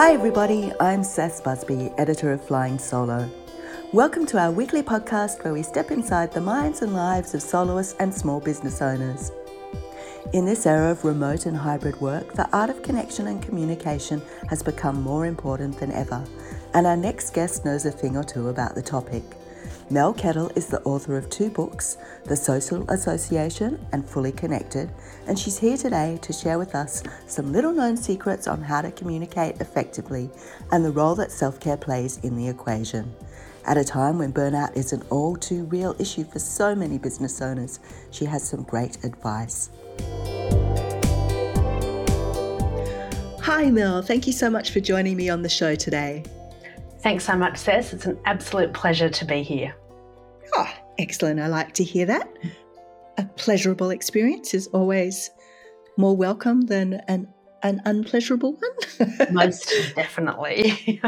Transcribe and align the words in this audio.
Hi, 0.00 0.14
everybody. 0.14 0.72
I'm 0.80 1.04
Sass 1.04 1.42
Busby, 1.42 1.92
editor 1.98 2.32
of 2.32 2.42
Flying 2.42 2.78
Solo. 2.78 3.28
Welcome 3.92 4.24
to 4.28 4.38
our 4.38 4.50
weekly 4.50 4.82
podcast 4.82 5.44
where 5.44 5.52
we 5.52 5.62
step 5.62 5.90
inside 5.90 6.32
the 6.32 6.40
minds 6.40 6.80
and 6.80 6.94
lives 6.94 7.34
of 7.34 7.42
soloists 7.42 7.96
and 8.00 8.12
small 8.14 8.40
business 8.40 8.80
owners. 8.80 9.30
In 10.32 10.46
this 10.46 10.64
era 10.64 10.90
of 10.90 11.04
remote 11.04 11.44
and 11.44 11.54
hybrid 11.54 12.00
work, 12.00 12.32
the 12.32 12.48
art 12.50 12.70
of 12.70 12.82
connection 12.82 13.26
and 13.26 13.42
communication 13.42 14.22
has 14.48 14.62
become 14.62 15.02
more 15.02 15.26
important 15.26 15.78
than 15.78 15.92
ever, 15.92 16.24
and 16.72 16.86
our 16.86 16.96
next 16.96 17.34
guest 17.34 17.66
knows 17.66 17.84
a 17.84 17.90
thing 17.90 18.16
or 18.16 18.24
two 18.24 18.48
about 18.48 18.74
the 18.74 18.80
topic. 18.80 19.22
Mel 19.92 20.14
Kettle 20.14 20.52
is 20.54 20.68
the 20.68 20.80
author 20.82 21.18
of 21.18 21.28
two 21.30 21.50
books, 21.50 21.98
The 22.24 22.36
Social 22.36 22.88
Association 22.92 23.84
and 23.90 24.08
Fully 24.08 24.30
Connected, 24.30 24.88
and 25.26 25.36
she's 25.36 25.58
here 25.58 25.76
today 25.76 26.16
to 26.22 26.32
share 26.32 26.60
with 26.60 26.76
us 26.76 27.02
some 27.26 27.52
little 27.52 27.72
known 27.72 27.96
secrets 27.96 28.46
on 28.46 28.62
how 28.62 28.82
to 28.82 28.92
communicate 28.92 29.60
effectively 29.60 30.30
and 30.70 30.84
the 30.84 30.92
role 30.92 31.16
that 31.16 31.32
self 31.32 31.58
care 31.58 31.76
plays 31.76 32.18
in 32.18 32.36
the 32.36 32.46
equation. 32.46 33.12
At 33.66 33.78
a 33.78 33.84
time 33.84 34.18
when 34.18 34.32
burnout 34.32 34.76
is 34.76 34.92
an 34.92 35.02
all 35.10 35.34
too 35.34 35.64
real 35.64 35.96
issue 35.98 36.22
for 36.22 36.38
so 36.38 36.72
many 36.72 36.96
business 36.96 37.42
owners, 37.42 37.80
she 38.12 38.26
has 38.26 38.48
some 38.48 38.62
great 38.62 39.04
advice. 39.04 39.70
Hi, 43.42 43.68
Mel. 43.72 44.02
Thank 44.02 44.28
you 44.28 44.32
so 44.32 44.48
much 44.48 44.70
for 44.70 44.78
joining 44.78 45.16
me 45.16 45.28
on 45.30 45.42
the 45.42 45.48
show 45.48 45.74
today. 45.74 46.22
Thanks 47.00 47.24
so 47.24 47.34
much, 47.34 47.56
Sass. 47.56 47.92
It's 47.92 48.06
an 48.06 48.20
absolute 48.24 48.72
pleasure 48.72 49.08
to 49.08 49.24
be 49.24 49.42
here. 49.42 49.74
Oh, 50.54 50.72
excellent. 50.98 51.40
I 51.40 51.46
like 51.46 51.74
to 51.74 51.84
hear 51.84 52.06
that. 52.06 52.28
A 53.18 53.24
pleasurable 53.36 53.90
experience 53.90 54.54
is 54.54 54.66
always 54.68 55.30
more 55.96 56.16
welcome 56.16 56.62
than 56.62 56.94
an, 57.08 57.28
an 57.62 57.80
unpleasurable 57.84 58.58
one. 58.58 59.28
Most 59.32 59.72
definitely. 59.94 61.00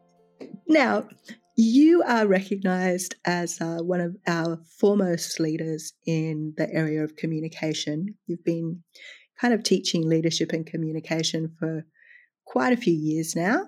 now, 0.68 1.08
you 1.56 2.02
are 2.02 2.26
recognized 2.26 3.16
as 3.24 3.60
uh, 3.60 3.78
one 3.78 4.00
of 4.00 4.16
our 4.26 4.60
foremost 4.78 5.40
leaders 5.40 5.92
in 6.06 6.54
the 6.56 6.72
area 6.72 7.02
of 7.02 7.16
communication. 7.16 8.14
You've 8.26 8.44
been 8.44 8.82
kind 9.40 9.54
of 9.54 9.62
teaching 9.62 10.08
leadership 10.08 10.52
and 10.52 10.66
communication 10.66 11.54
for 11.58 11.84
quite 12.44 12.72
a 12.72 12.76
few 12.76 12.94
years 12.94 13.34
now 13.34 13.66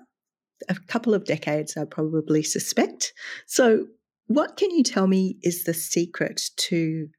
a 0.69 0.75
couple 0.87 1.13
of 1.13 1.25
decades, 1.25 1.77
I 1.77 1.85
probably 1.85 2.43
suspect. 2.43 3.13
So, 3.47 3.87
what 4.35 4.57
can 4.57 4.71
you 4.71 4.83
tell 4.83 5.07
me 5.07 5.37
is 5.43 5.63
the 5.63 5.73
secret 5.73 6.49
to 6.57 7.09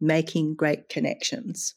making 0.00 0.54
great 0.54 0.88
connections? 0.88 1.74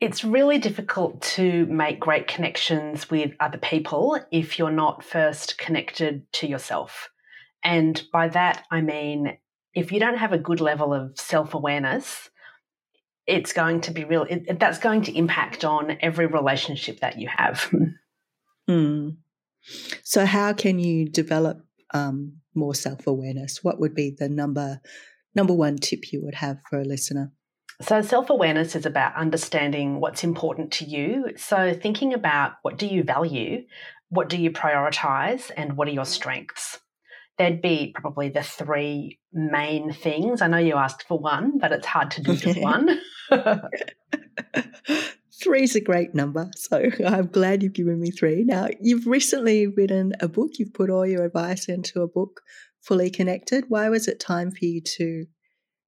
It's 0.00 0.24
really 0.24 0.58
difficult 0.58 1.20
to 1.22 1.66
make 1.66 2.00
great 2.00 2.26
connections 2.26 3.10
with 3.10 3.32
other 3.40 3.58
people 3.58 4.18
if 4.30 4.58
you're 4.58 4.70
not 4.70 5.04
first 5.04 5.58
connected 5.58 6.30
to 6.34 6.46
yourself. 6.46 7.10
And 7.62 8.02
by 8.12 8.28
that, 8.28 8.64
I 8.70 8.80
mean, 8.80 9.36
if 9.74 9.92
you 9.92 10.00
don't 10.00 10.16
have 10.16 10.32
a 10.32 10.38
good 10.38 10.60
level 10.60 10.94
of 10.94 11.18
self 11.18 11.52
awareness, 11.52 12.30
it's 13.26 13.52
going 13.52 13.82
to 13.82 13.90
be 13.90 14.04
real, 14.04 14.22
it, 14.28 14.58
that's 14.58 14.78
going 14.78 15.02
to 15.02 15.16
impact 15.16 15.64
on 15.64 15.98
every 16.00 16.26
relationship 16.26 17.00
that 17.00 17.18
you 17.18 17.28
have. 17.28 17.70
Mm. 18.68 19.16
So, 20.04 20.24
how 20.24 20.52
can 20.52 20.78
you 20.78 21.08
develop 21.08 21.64
um, 21.94 22.38
more 22.54 22.74
self 22.74 23.06
awareness? 23.06 23.62
What 23.62 23.80
would 23.80 23.94
be 23.94 24.14
the 24.16 24.28
number 24.28 24.80
number 25.34 25.54
one 25.54 25.76
tip 25.76 26.12
you 26.12 26.22
would 26.24 26.36
have 26.36 26.58
for 26.68 26.80
a 26.80 26.84
listener? 26.84 27.32
So, 27.80 28.02
self 28.02 28.28
awareness 28.30 28.76
is 28.76 28.84
about 28.86 29.14
understanding 29.16 30.00
what's 30.00 30.24
important 30.24 30.72
to 30.72 30.84
you. 30.84 31.26
So, 31.36 31.72
thinking 31.74 32.12
about 32.12 32.52
what 32.62 32.78
do 32.78 32.86
you 32.86 33.02
value, 33.02 33.64
what 34.08 34.28
do 34.28 34.36
you 34.36 34.50
prioritize, 34.50 35.50
and 35.56 35.76
what 35.76 35.88
are 35.88 35.92
your 35.92 36.04
strengths? 36.04 36.78
There'd 37.38 37.62
be 37.62 37.94
probably 37.94 38.28
the 38.28 38.42
three 38.42 39.18
main 39.32 39.94
things. 39.94 40.42
I 40.42 40.48
know 40.48 40.58
you 40.58 40.74
asked 40.74 41.08
for 41.08 41.18
one, 41.18 41.56
but 41.58 41.72
it's 41.72 41.86
hard 41.86 42.10
to 42.12 42.22
do 42.22 42.36
just 42.36 42.60
one. 42.60 43.00
Three 45.42 45.62
is 45.62 45.74
a 45.74 45.80
great 45.80 46.14
number, 46.14 46.50
so 46.56 46.90
I'm 47.06 47.26
glad 47.26 47.62
you've 47.62 47.72
given 47.72 48.00
me 48.00 48.10
three. 48.10 48.44
Now, 48.44 48.68
you've 48.80 49.06
recently 49.06 49.66
written 49.66 50.12
a 50.20 50.28
book, 50.28 50.52
you've 50.58 50.74
put 50.74 50.90
all 50.90 51.06
your 51.06 51.24
advice 51.24 51.68
into 51.68 52.02
a 52.02 52.08
book, 52.08 52.42
Fully 52.82 53.10
Connected. 53.10 53.64
Why 53.68 53.88
was 53.88 54.08
it 54.08 54.20
time 54.20 54.50
for 54.50 54.64
you 54.64 54.80
to 54.82 55.26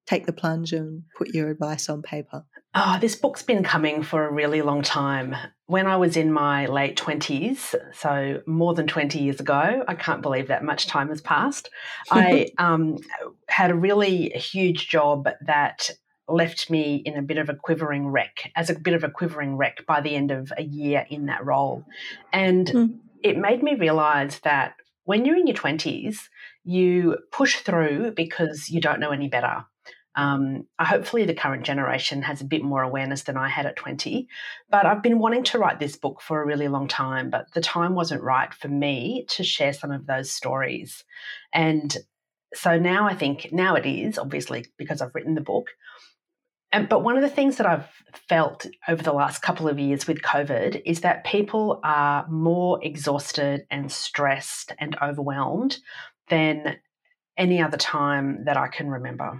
take 0.05 0.25
the 0.25 0.33
plunge 0.33 0.73
and 0.73 1.03
put 1.17 1.29
your 1.29 1.49
advice 1.49 1.89
on 1.89 2.01
paper? 2.01 2.45
Oh, 2.75 2.97
this 2.99 3.15
book's 3.15 3.43
been 3.43 3.63
coming 3.63 4.01
for 4.01 4.27
a 4.27 4.33
really 4.33 4.63
long 4.63 4.81
time. 4.81 5.35
When 5.67 5.85
I 5.85 5.95
was 5.97 6.17
in 6.17 6.33
my 6.33 6.65
late 6.65 6.97
20s, 6.97 7.75
so 7.93 8.41
more 8.47 8.73
than 8.73 8.87
20 8.87 9.19
years 9.19 9.39
ago, 9.39 9.83
I 9.87 9.93
can't 9.93 10.23
believe 10.23 10.47
that 10.47 10.63
much 10.63 10.87
time 10.87 11.09
has 11.09 11.21
passed, 11.21 11.69
I 12.09 12.47
um, 12.57 12.97
had 13.47 13.69
a 13.69 13.75
really 13.75 14.29
huge 14.29 14.89
job 14.89 15.29
that 15.45 15.91
left 16.27 16.69
me 16.69 17.01
in 17.05 17.17
a 17.17 17.21
bit 17.21 17.37
of 17.37 17.49
a 17.49 17.55
quivering 17.55 18.07
wreck, 18.07 18.51
as 18.55 18.69
a 18.69 18.79
bit 18.79 18.93
of 18.93 19.03
a 19.03 19.09
quivering 19.09 19.57
wreck 19.57 19.85
by 19.85 20.01
the 20.01 20.15
end 20.15 20.31
of 20.31 20.51
a 20.57 20.63
year 20.63 21.05
in 21.09 21.25
that 21.25 21.45
role. 21.45 21.83
And 22.31 22.67
mm. 22.67 22.97
it 23.23 23.37
made 23.37 23.61
me 23.61 23.75
realize 23.75 24.39
that 24.39 24.75
when 25.05 25.25
you're 25.25 25.37
in 25.37 25.47
your 25.47 25.55
20s, 25.55 26.29
you 26.63 27.17
push 27.31 27.57
through 27.57 28.11
because 28.11 28.69
you 28.69 28.79
don't 28.79 28.99
know 28.99 29.11
any 29.11 29.27
better. 29.27 29.65
Um, 30.15 30.67
hopefully, 30.79 31.25
the 31.25 31.33
current 31.33 31.63
generation 31.63 32.21
has 32.21 32.39
a 32.39 32.45
bit 32.45 32.63
more 32.63 32.83
awareness 32.83 33.23
than 33.23 33.35
I 33.35 33.49
had 33.49 33.65
at 33.65 33.75
20. 33.75 34.27
But 34.69 34.85
I've 34.85 35.01
been 35.01 35.19
wanting 35.19 35.43
to 35.45 35.59
write 35.59 35.79
this 35.79 35.97
book 35.97 36.21
for 36.21 36.41
a 36.41 36.45
really 36.45 36.67
long 36.67 36.87
time, 36.87 37.29
but 37.29 37.51
the 37.53 37.61
time 37.61 37.95
wasn't 37.95 38.21
right 38.21 38.53
for 38.53 38.67
me 38.67 39.25
to 39.29 39.43
share 39.43 39.73
some 39.73 39.91
of 39.91 40.05
those 40.05 40.31
stories. 40.31 41.03
And 41.51 41.95
so 42.53 42.77
now 42.77 43.07
I 43.07 43.15
think, 43.15 43.49
now 43.51 43.75
it 43.75 43.87
is, 43.87 44.19
obviously, 44.19 44.65
because 44.77 45.01
I've 45.01 45.15
written 45.15 45.33
the 45.33 45.41
book. 45.41 45.69
And, 46.73 46.89
but 46.89 47.03
one 47.03 47.15
of 47.15 47.21
the 47.21 47.29
things 47.29 47.57
that 47.57 47.67
I've 47.67 47.87
felt 48.27 48.65
over 48.87 49.01
the 49.01 49.13
last 49.13 49.43
couple 49.43 49.69
of 49.69 49.79
years 49.79 50.07
with 50.07 50.23
COVID 50.23 50.81
is 50.85 51.01
that 51.01 51.23
people 51.23 51.79
are 51.83 52.27
more 52.27 52.79
exhausted 52.83 53.65
and 53.69 53.91
stressed 53.91 54.73
and 54.79 54.97
overwhelmed 55.01 55.77
than 56.29 56.77
any 57.37 57.61
other 57.61 57.77
time 57.77 58.45
that 58.45 58.57
I 58.57 58.67
can 58.67 58.89
remember. 58.89 59.39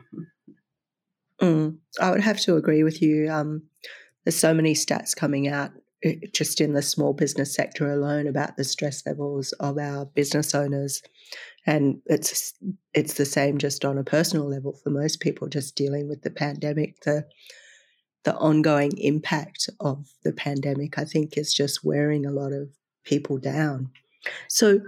Mm, 1.42 1.78
I 2.00 2.12
would 2.12 2.22
have 2.22 2.40
to 2.42 2.56
agree 2.56 2.84
with 2.84 3.02
you. 3.02 3.30
Um, 3.32 3.64
there's 4.24 4.38
so 4.38 4.54
many 4.54 4.76
stats 4.76 5.16
coming 5.16 5.48
out 5.48 5.72
eh, 6.04 6.16
just 6.34 6.62
in 6.62 6.74
the 6.74 6.84
small 6.84 7.14
business 7.14 7.56
sector 7.56 7.92
alone 7.92 8.28
about 8.28 8.58
the 8.58 8.64
stress 8.64 9.04
levels 9.08 9.54
of 9.54 9.80
our 9.80 10.06
business 10.06 10.54
owners 10.54 11.02
and 11.66 12.02
it's 12.06 12.54
it's 12.94 13.16
the 13.16 13.26
same 13.26 13.58
just 13.58 13.86
on 13.86 13.98
a 13.98 14.04
personal 14.04 14.50
level 14.50 14.78
for 14.84 14.90
most 14.90 15.20
people 15.20 15.48
just 15.48 15.76
dealing 15.76 16.10
with 16.10 16.22
the 16.22 16.32
pandemic. 16.32 17.00
The 17.02 17.26
the 18.24 18.36
ongoing 18.36 18.98
impact 18.98 19.70
of 19.82 20.08
the 20.24 20.32
pandemic 20.32 20.98
i 20.98 21.04
think 21.04 21.38
is 21.38 21.54
just 21.54 21.84
wearing 21.84 22.26
a 22.26 22.32
lot 22.32 22.54
of 22.54 22.70
people 23.04 23.38
down. 23.38 23.90
So 24.48 24.80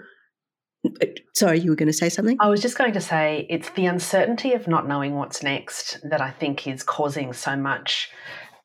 uh, 0.85 1.05
sorry 1.33 1.59
you 1.59 1.69
were 1.69 1.75
going 1.75 1.87
to 1.87 1.93
say 1.93 2.09
something? 2.09 2.37
I 2.39 2.47
was 2.47 2.61
just 2.61 2.77
going 2.77 2.93
to 2.93 3.01
say 3.01 3.45
it's 3.49 3.69
the 3.71 3.87
uncertainty 3.87 4.53
of 4.53 4.67
not 4.67 4.87
knowing 4.87 5.15
what's 5.15 5.43
next 5.43 5.99
that 6.09 6.21
i 6.21 6.31
think 6.31 6.67
is 6.67 6.83
causing 6.83 7.33
so 7.33 7.55
much 7.55 8.09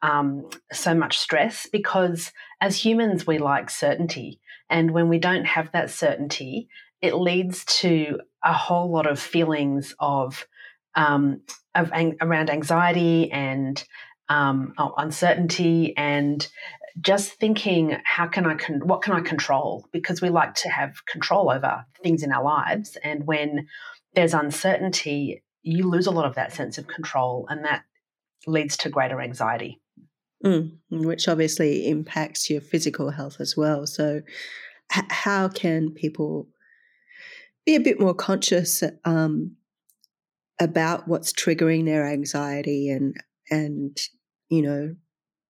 um, 0.02 0.48
so 0.72 0.94
much 0.94 1.18
stress 1.18 1.66
because 1.70 2.32
as 2.60 2.84
humans 2.84 3.26
we 3.26 3.38
like 3.38 3.70
certainty. 3.70 4.40
And 4.68 4.92
when 4.92 5.08
we 5.08 5.18
don't 5.18 5.46
have 5.46 5.72
that 5.72 5.90
certainty 5.90 6.68
it 7.02 7.14
leads 7.14 7.64
to 7.66 8.20
a 8.44 8.52
whole 8.52 8.90
lot 8.90 9.06
of 9.06 9.18
feelings 9.18 9.94
of 9.98 10.46
um, 10.94 11.42
of 11.74 11.92
around 12.20 12.50
anxiety 12.50 13.30
and 13.30 13.84
um, 14.28 14.74
oh, 14.78 14.94
uncertainty 14.96 15.94
and 15.96 16.48
just 17.00 17.34
thinking 17.34 17.96
how 18.04 18.26
can 18.26 18.44
i 18.46 18.54
con- 18.54 18.86
what 18.86 19.00
can 19.00 19.12
i 19.12 19.20
control 19.20 19.86
because 19.92 20.20
we 20.20 20.28
like 20.28 20.54
to 20.54 20.68
have 20.68 21.06
control 21.06 21.50
over 21.50 21.84
things 22.02 22.24
in 22.24 22.32
our 22.32 22.42
lives 22.42 22.98
and 23.04 23.26
when 23.26 23.66
there's 24.14 24.34
uncertainty 24.34 25.42
you 25.62 25.88
lose 25.88 26.08
a 26.08 26.10
lot 26.10 26.24
of 26.24 26.34
that 26.34 26.52
sense 26.52 26.78
of 26.78 26.88
control 26.88 27.46
and 27.48 27.64
that 27.64 27.84
leads 28.46 28.76
to 28.76 28.90
greater 28.90 29.20
anxiety 29.20 29.80
Mm, 30.44 30.78
which 30.90 31.28
obviously 31.28 31.86
impacts 31.88 32.48
your 32.48 32.62
physical 32.62 33.10
health 33.10 33.36
as 33.40 33.56
well. 33.56 33.86
So, 33.86 34.22
h- 34.96 35.04
how 35.10 35.48
can 35.48 35.90
people 35.90 36.48
be 37.70 37.76
a 37.76 37.80
bit 37.80 38.00
more 38.00 38.14
conscious 38.14 38.82
um, 39.04 39.56
about 40.60 41.06
what's 41.06 41.32
triggering 41.32 41.84
their 41.84 42.06
anxiety 42.06 42.90
and 42.90 43.14
and 43.48 43.96
you 44.48 44.62
know 44.62 44.96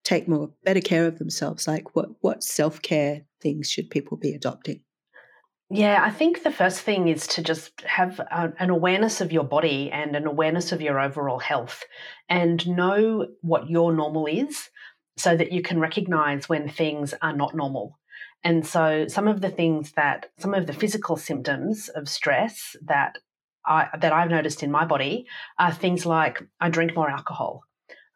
take 0.04 0.28
more 0.28 0.50
better 0.64 0.80
care 0.80 1.06
of 1.06 1.18
themselves? 1.18 1.66
Like, 1.66 1.96
what 1.96 2.10
what 2.20 2.42
self 2.42 2.82
care 2.82 3.22
things 3.40 3.70
should 3.70 3.88
people 3.88 4.18
be 4.18 4.34
adopting? 4.34 4.82
Yeah, 5.70 6.02
I 6.02 6.10
think 6.10 6.42
the 6.42 6.50
first 6.50 6.80
thing 6.80 7.08
is 7.08 7.26
to 7.28 7.42
just 7.42 7.80
have 7.82 8.18
a, 8.18 8.52
an 8.58 8.70
awareness 8.70 9.20
of 9.20 9.32
your 9.32 9.44
body 9.44 9.88
and 9.90 10.16
an 10.16 10.26
awareness 10.26 10.72
of 10.72 10.82
your 10.82 11.00
overall 11.00 11.38
health 11.38 11.84
and 12.28 12.68
know 12.68 13.28
what 13.40 13.70
your 13.70 13.92
normal 13.92 14.26
is 14.26 14.68
so 15.16 15.36
that 15.36 15.52
you 15.52 15.62
can 15.62 15.78
recognize 15.78 16.48
when 16.48 16.68
things 16.68 17.14
are 17.22 17.36
not 17.36 17.54
normal. 17.54 17.99
And 18.42 18.66
so 18.66 19.06
some 19.08 19.28
of 19.28 19.40
the 19.40 19.50
things 19.50 19.92
that 19.92 20.30
some 20.38 20.54
of 20.54 20.66
the 20.66 20.72
physical 20.72 21.16
symptoms 21.16 21.88
of 21.90 22.08
stress 22.08 22.76
that 22.82 23.18
I 23.66 23.88
that 24.00 24.12
I've 24.12 24.30
noticed 24.30 24.62
in 24.62 24.70
my 24.70 24.86
body 24.86 25.26
are 25.58 25.72
things 25.72 26.06
like 26.06 26.42
I 26.60 26.70
drink 26.70 26.94
more 26.96 27.10
alcohol, 27.10 27.62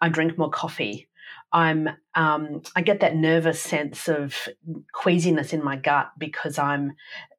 I 0.00 0.08
drink 0.08 0.38
more 0.38 0.50
coffee, 0.50 1.08
I'm 1.52 1.88
um, 2.14 2.62
I 2.74 2.82
get 2.82 3.00
that 3.00 3.16
nervous 3.16 3.60
sense 3.60 4.08
of 4.08 4.48
queasiness 4.92 5.52
in 5.52 5.62
my 5.62 5.76
gut 5.76 6.10
because 6.18 6.58
I'm 6.58 6.94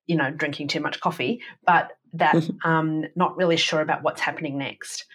you 0.07 0.15
know 0.15 0.31
drinking 0.31 0.69
too 0.69 0.79
much 0.79 1.01
coffee, 1.01 1.41
but 1.65 1.91
that 2.13 2.49
um, 2.63 3.03
not 3.15 3.35
really 3.35 3.57
sure 3.57 3.81
about 3.81 4.03
what's 4.03 4.21
happening 4.21 4.57
next 4.57 5.05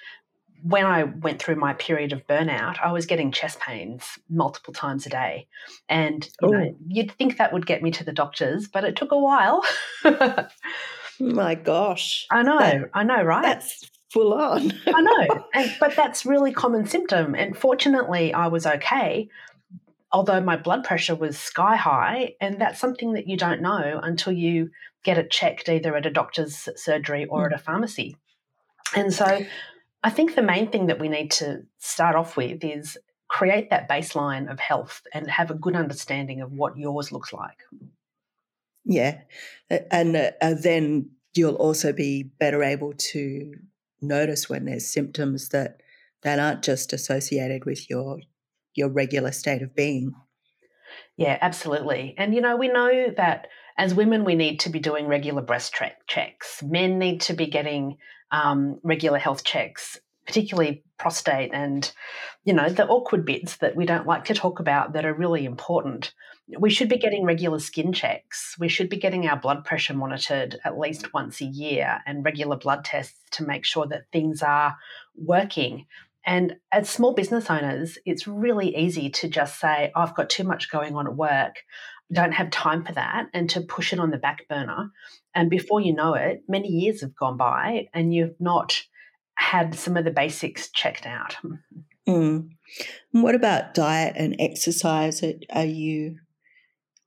when 0.62 0.84
I 0.84 1.04
went 1.04 1.40
through 1.40 1.56
my 1.56 1.74
period 1.74 2.12
of 2.12 2.26
burnout, 2.26 2.78
I 2.82 2.92
was 2.92 3.06
getting 3.06 3.32
chest 3.32 3.60
pains 3.60 4.18
multiple 4.28 4.74
times 4.74 5.06
a 5.06 5.10
day. 5.10 5.46
And 5.88 6.28
you 6.42 6.50
know, 6.50 6.76
you'd 6.86 7.12
think 7.12 7.38
that 7.38 7.52
would 7.52 7.66
get 7.66 7.82
me 7.82 7.90
to 7.92 8.04
the 8.04 8.12
doctors, 8.12 8.68
but 8.68 8.84
it 8.84 8.96
took 8.96 9.12
a 9.12 9.18
while. 9.18 9.64
my 11.20 11.54
gosh. 11.54 12.26
I 12.30 12.42
know, 12.42 12.58
that, 12.58 12.90
I 12.94 13.04
know, 13.04 13.22
right? 13.22 13.42
That's 13.42 13.90
full 14.10 14.34
on. 14.34 14.72
I 14.86 15.00
know. 15.00 15.44
And, 15.54 15.76
but 15.80 15.96
that's 15.96 16.26
really 16.26 16.52
common 16.52 16.86
symptom. 16.86 17.34
And 17.34 17.56
fortunately, 17.56 18.32
I 18.32 18.48
was 18.48 18.66
okay, 18.66 19.28
although 20.12 20.40
my 20.40 20.56
blood 20.56 20.84
pressure 20.84 21.14
was 21.14 21.38
sky 21.38 21.76
high. 21.76 22.34
And 22.40 22.60
that's 22.60 22.80
something 22.80 23.14
that 23.14 23.26
you 23.26 23.36
don't 23.36 23.62
know 23.62 24.00
until 24.02 24.32
you 24.32 24.70
get 25.04 25.18
it 25.18 25.30
checked 25.30 25.68
either 25.68 25.96
at 25.96 26.06
a 26.06 26.10
doctor's 26.10 26.68
surgery 26.76 27.26
or 27.26 27.42
mm. 27.42 27.46
at 27.46 27.60
a 27.60 27.62
pharmacy. 27.62 28.16
And 28.94 29.12
so 29.12 29.44
I 30.02 30.10
think 30.10 30.34
the 30.34 30.42
main 30.42 30.70
thing 30.70 30.86
that 30.86 30.98
we 30.98 31.08
need 31.08 31.30
to 31.32 31.62
start 31.78 32.16
off 32.16 32.36
with 32.36 32.64
is 32.64 32.96
create 33.28 33.70
that 33.70 33.88
baseline 33.88 34.50
of 34.50 34.58
health 34.58 35.02
and 35.12 35.30
have 35.30 35.50
a 35.50 35.54
good 35.54 35.76
understanding 35.76 36.40
of 36.40 36.52
what 36.52 36.76
yours 36.76 37.12
looks 37.12 37.32
like. 37.32 37.58
Yeah. 38.84 39.20
And 39.90 40.16
uh, 40.16 40.54
then 40.54 41.10
you'll 41.34 41.54
also 41.54 41.92
be 41.92 42.24
better 42.24 42.62
able 42.62 42.92
to 42.96 43.54
notice 44.00 44.48
when 44.48 44.64
there's 44.64 44.86
symptoms 44.86 45.50
that 45.50 45.80
that 46.22 46.38
aren't 46.38 46.62
just 46.62 46.92
associated 46.92 47.64
with 47.64 47.88
your 47.88 48.20
your 48.74 48.88
regular 48.88 49.32
state 49.32 49.62
of 49.62 49.74
being. 49.74 50.14
Yeah, 51.16 51.38
absolutely. 51.40 52.14
And 52.18 52.34
you 52.34 52.40
know, 52.40 52.56
we 52.56 52.68
know 52.68 53.10
that 53.16 53.48
as 53.78 53.94
women, 53.94 54.24
we 54.24 54.34
need 54.34 54.60
to 54.60 54.70
be 54.70 54.78
doing 54.78 55.06
regular 55.06 55.42
breast 55.42 55.72
tra- 55.72 55.92
checks. 56.06 56.62
Men 56.62 56.98
need 56.98 57.20
to 57.22 57.34
be 57.34 57.46
getting 57.46 57.98
um, 58.30 58.78
regular 58.82 59.18
health 59.18 59.44
checks, 59.44 59.98
particularly 60.26 60.84
prostate 60.98 61.50
and, 61.52 61.92
you 62.44 62.52
know, 62.52 62.68
the 62.68 62.86
awkward 62.86 63.24
bits 63.24 63.56
that 63.56 63.74
we 63.74 63.86
don't 63.86 64.06
like 64.06 64.24
to 64.26 64.34
talk 64.34 64.60
about 64.60 64.92
that 64.92 65.04
are 65.04 65.14
really 65.14 65.44
important. 65.44 66.12
We 66.58 66.70
should 66.70 66.88
be 66.88 66.98
getting 66.98 67.24
regular 67.24 67.58
skin 67.58 67.92
checks. 67.92 68.56
We 68.58 68.68
should 68.68 68.88
be 68.88 68.98
getting 68.98 69.26
our 69.26 69.38
blood 69.38 69.64
pressure 69.64 69.94
monitored 69.94 70.58
at 70.64 70.78
least 70.78 71.14
once 71.14 71.40
a 71.40 71.46
year 71.46 72.00
and 72.06 72.24
regular 72.24 72.56
blood 72.56 72.84
tests 72.84 73.20
to 73.32 73.44
make 73.44 73.64
sure 73.64 73.86
that 73.86 74.10
things 74.12 74.42
are 74.42 74.76
working. 75.16 75.86
And 76.26 76.56
as 76.70 76.90
small 76.90 77.14
business 77.14 77.48
owners, 77.48 77.98
it's 78.04 78.26
really 78.26 78.76
easy 78.76 79.08
to 79.10 79.28
just 79.28 79.58
say, 79.58 79.90
I've 79.96 80.14
got 80.14 80.28
too 80.28 80.44
much 80.44 80.70
going 80.70 80.94
on 80.94 81.06
at 81.06 81.16
work 81.16 81.56
don't 82.12 82.32
have 82.32 82.50
time 82.50 82.84
for 82.84 82.92
that 82.92 83.26
and 83.32 83.48
to 83.50 83.60
push 83.60 83.92
it 83.92 84.00
on 84.00 84.10
the 84.10 84.18
back 84.18 84.48
burner. 84.48 84.90
And 85.34 85.48
before 85.48 85.80
you 85.80 85.94
know 85.94 86.14
it, 86.14 86.42
many 86.48 86.68
years 86.68 87.02
have 87.02 87.14
gone 87.14 87.36
by 87.36 87.88
and 87.94 88.12
you've 88.12 88.40
not 88.40 88.82
had 89.34 89.74
some 89.74 89.96
of 89.96 90.04
the 90.04 90.10
basics 90.10 90.70
checked 90.70 91.06
out. 91.06 91.36
Mm. 92.08 92.48
What 93.12 93.34
about 93.34 93.74
diet 93.74 94.14
and 94.16 94.34
exercise? 94.38 95.22
Are 95.52 95.64
you 95.64 96.16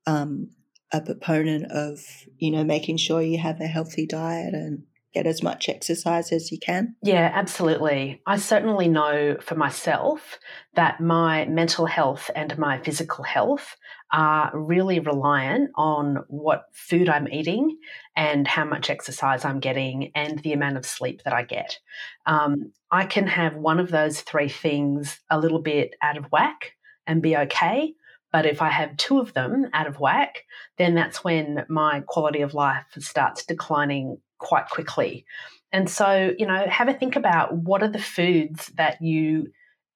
um, 0.06 0.52
a 0.92 1.02
proponent 1.02 1.72
of, 1.72 2.00
you 2.38 2.52
know, 2.52 2.64
making 2.64 2.98
sure 2.98 3.22
you 3.22 3.40
have 3.40 3.60
a 3.60 3.68
healthy 3.68 4.06
diet 4.06 4.54
and 4.54 4.84
get 5.14 5.28
as 5.28 5.44
much 5.44 5.70
exercise 5.70 6.32
as 6.32 6.52
you 6.52 6.60
can? 6.60 6.96
Yeah, 7.04 7.32
absolutely. 7.34 8.22
I 8.26 8.38
certainly 8.38 8.88
know 8.88 9.38
for 9.42 9.56
myself 9.56 10.40
that 10.76 11.00
my 11.00 11.46
mental 11.46 11.86
health 11.86 12.30
and 12.36 12.58
my 12.58 12.80
physical 12.80 13.24
health 13.24 13.76
are 14.14 14.52
really 14.54 15.00
reliant 15.00 15.72
on 15.76 16.24
what 16.28 16.66
food 16.72 17.10
I'm 17.10 17.28
eating 17.28 17.78
and 18.16 18.48
how 18.48 18.64
much 18.64 18.92
exercise 18.92 19.44
I'm 19.44 19.60
getting 19.60 20.12
and 20.14 20.38
the 20.40 20.54
amount 20.54 20.78
of 20.78 20.86
sleep 20.86 21.24
that 21.24 21.34
I 21.34 21.42
get. 21.42 21.80
Um, 22.28 22.72
I 22.92 23.06
can 23.06 23.26
have 23.26 23.56
one 23.56 23.80
of 23.80 23.90
those 23.90 24.22
three 24.22 24.50
things 24.50 25.20
a 25.32 25.40
little 25.40 25.60
bit 25.60 25.96
out 26.02 26.16
of 26.16 26.32
whack 26.32 26.74
and 27.08 27.24
be 27.24 27.36
okay. 27.36 27.96
But 28.32 28.46
if 28.46 28.62
I 28.62 28.70
have 28.70 28.98
two 28.98 29.20
of 29.20 29.34
them 29.34 29.68
out 29.74 29.88
of 29.88 30.00
whack, 30.00 30.44
then 30.78 30.94
that's 30.94 31.24
when 31.24 31.66
my 31.68 32.04
quality 32.06 32.42
of 32.42 32.54
life 32.54 32.86
starts 33.00 33.46
declining 33.46 34.20
quite 34.38 34.70
quickly. 34.70 35.26
And 35.72 35.90
so, 35.90 36.34
you 36.38 36.46
know, 36.46 36.68
have 36.68 36.88
a 36.88 36.94
think 36.94 37.16
about 37.16 37.56
what 37.56 37.82
are 37.82 37.90
the 37.90 38.00
foods 38.00 38.72
that 38.76 39.02
you 39.02 39.52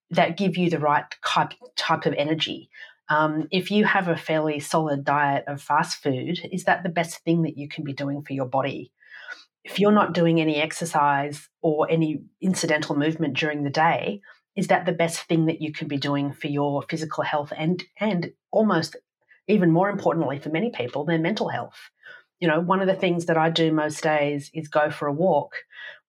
that 0.09 0.37
give 0.37 0.55
you 0.57 0.69
the 0.69 0.79
right 0.79 1.03
type 1.23 1.53
type 1.75 2.05
of 2.05 2.13
energy. 2.13 2.69
Um, 3.09 3.47
if 3.51 3.71
you 3.71 3.85
have 3.85 4.07
a 4.07 4.17
fairly 4.17 4.59
solid 4.59 5.03
diet 5.03 5.45
of 5.47 5.61
fast 5.61 6.01
food, 6.01 6.39
is 6.51 6.65
that 6.65 6.83
the 6.83 6.89
best 6.89 7.23
thing 7.23 7.43
that 7.43 7.57
you 7.57 7.69
can 7.69 7.83
be 7.83 7.93
doing 7.93 8.21
for 8.23 8.33
your 8.33 8.45
body? 8.45 8.91
If 9.63 9.79
you're 9.79 9.91
not 9.91 10.13
doing 10.13 10.39
any 10.39 10.57
exercise 10.57 11.49
or 11.61 11.89
any 11.89 12.23
incidental 12.41 12.95
movement 12.95 13.35
during 13.35 13.63
the 13.63 13.69
day, 13.69 14.21
is 14.55 14.67
that 14.67 14.85
the 14.85 14.91
best 14.91 15.21
thing 15.27 15.45
that 15.45 15.61
you 15.61 15.71
can 15.71 15.87
be 15.87 15.97
doing 15.97 16.33
for 16.33 16.47
your 16.47 16.81
physical 16.89 17.23
health 17.23 17.53
and 17.55 17.83
and 17.99 18.31
almost 18.51 18.95
even 19.47 19.71
more 19.71 19.89
importantly 19.89 20.39
for 20.39 20.49
many 20.49 20.71
people, 20.71 21.05
their 21.05 21.19
mental 21.19 21.47
health? 21.47 21.77
You 22.39 22.47
know, 22.47 22.59
one 22.59 22.81
of 22.81 22.87
the 22.87 22.95
things 22.95 23.25
that 23.25 23.37
I 23.37 23.49
do 23.49 23.71
most 23.71 24.01
days 24.03 24.51
is 24.53 24.67
go 24.67 24.89
for 24.89 25.07
a 25.07 25.13
walk 25.13 25.53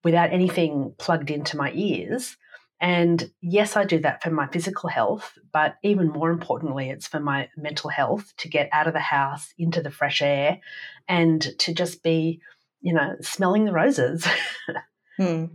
without 0.02 0.32
anything 0.32 0.94
plugged 0.99 1.30
into 1.30 1.56
my 1.56 1.73
ears 1.75 2.37
and 2.80 3.30
yes, 3.40 3.76
I 3.76 3.85
do 3.85 3.99
that 4.00 4.23
for 4.23 4.30
my 4.30 4.47
physical 4.47 4.88
health, 4.88 5.37
but 5.52 5.76
even 5.82 6.08
more 6.08 6.30
importantly, 6.30 6.90
it's 6.90 7.08
for 7.08 7.18
my 7.18 7.49
mental 7.56 7.90
health 7.90 8.32
to 8.38 8.49
get 8.49 8.68
out 8.73 8.87
of 8.87 8.92
the 8.92 9.00
house 9.00 9.52
into 9.58 9.82
the 9.82 9.90
fresh 9.90 10.23
air 10.23 10.61
and 11.08 11.42
to 11.58 11.75
just 11.75 12.02
be, 12.04 12.40
you 12.80 12.92
know, 12.92 13.16
smelling 13.20 13.64
the 13.64 13.73
roses. 13.73 14.26
hmm. 15.16 15.47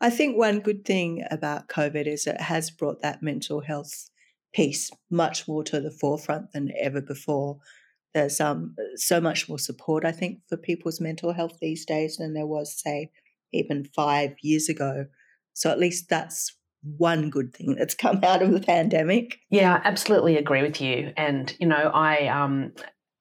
I 0.00 0.10
think 0.10 0.36
one 0.36 0.60
good 0.60 0.84
thing 0.84 1.24
about 1.30 1.68
COVID 1.68 2.06
is 2.06 2.26
it 2.26 2.40
has 2.40 2.70
brought 2.70 3.02
that 3.02 3.22
mental 3.22 3.60
health 3.60 4.10
piece 4.52 4.90
much 5.10 5.48
more 5.48 5.64
to 5.64 5.80
the 5.80 5.90
forefront 5.90 6.52
than 6.52 6.72
ever 6.78 7.00
before. 7.00 7.58
There's 8.14 8.40
um, 8.40 8.76
so 8.96 9.20
much 9.20 9.48
more 9.48 9.58
support, 9.58 10.04
I 10.04 10.12
think, 10.12 10.40
for 10.48 10.56
people's 10.56 11.00
mental 11.00 11.32
health 11.32 11.58
these 11.60 11.84
days 11.86 12.18
than 12.18 12.34
there 12.34 12.46
was, 12.46 12.78
say, 12.78 13.10
even 13.52 13.84
five 13.84 14.34
years 14.42 14.68
ago. 14.68 15.06
So 15.54 15.70
at 15.70 15.78
least 15.78 16.08
that's 16.08 16.56
one 16.82 17.30
good 17.30 17.54
thing 17.54 17.76
that's 17.76 17.94
come 18.04 18.20
out 18.22 18.42
of 18.42 18.52
the 18.52 18.60
pandemic. 18.60 19.38
Yeah, 19.50 19.74
I 19.74 19.88
absolutely 19.88 20.36
agree 20.36 20.62
with 20.62 20.80
you. 20.80 21.12
And, 21.16 21.54
you 21.58 21.66
know, 21.66 21.90
I 21.94 22.28
um, 22.28 22.72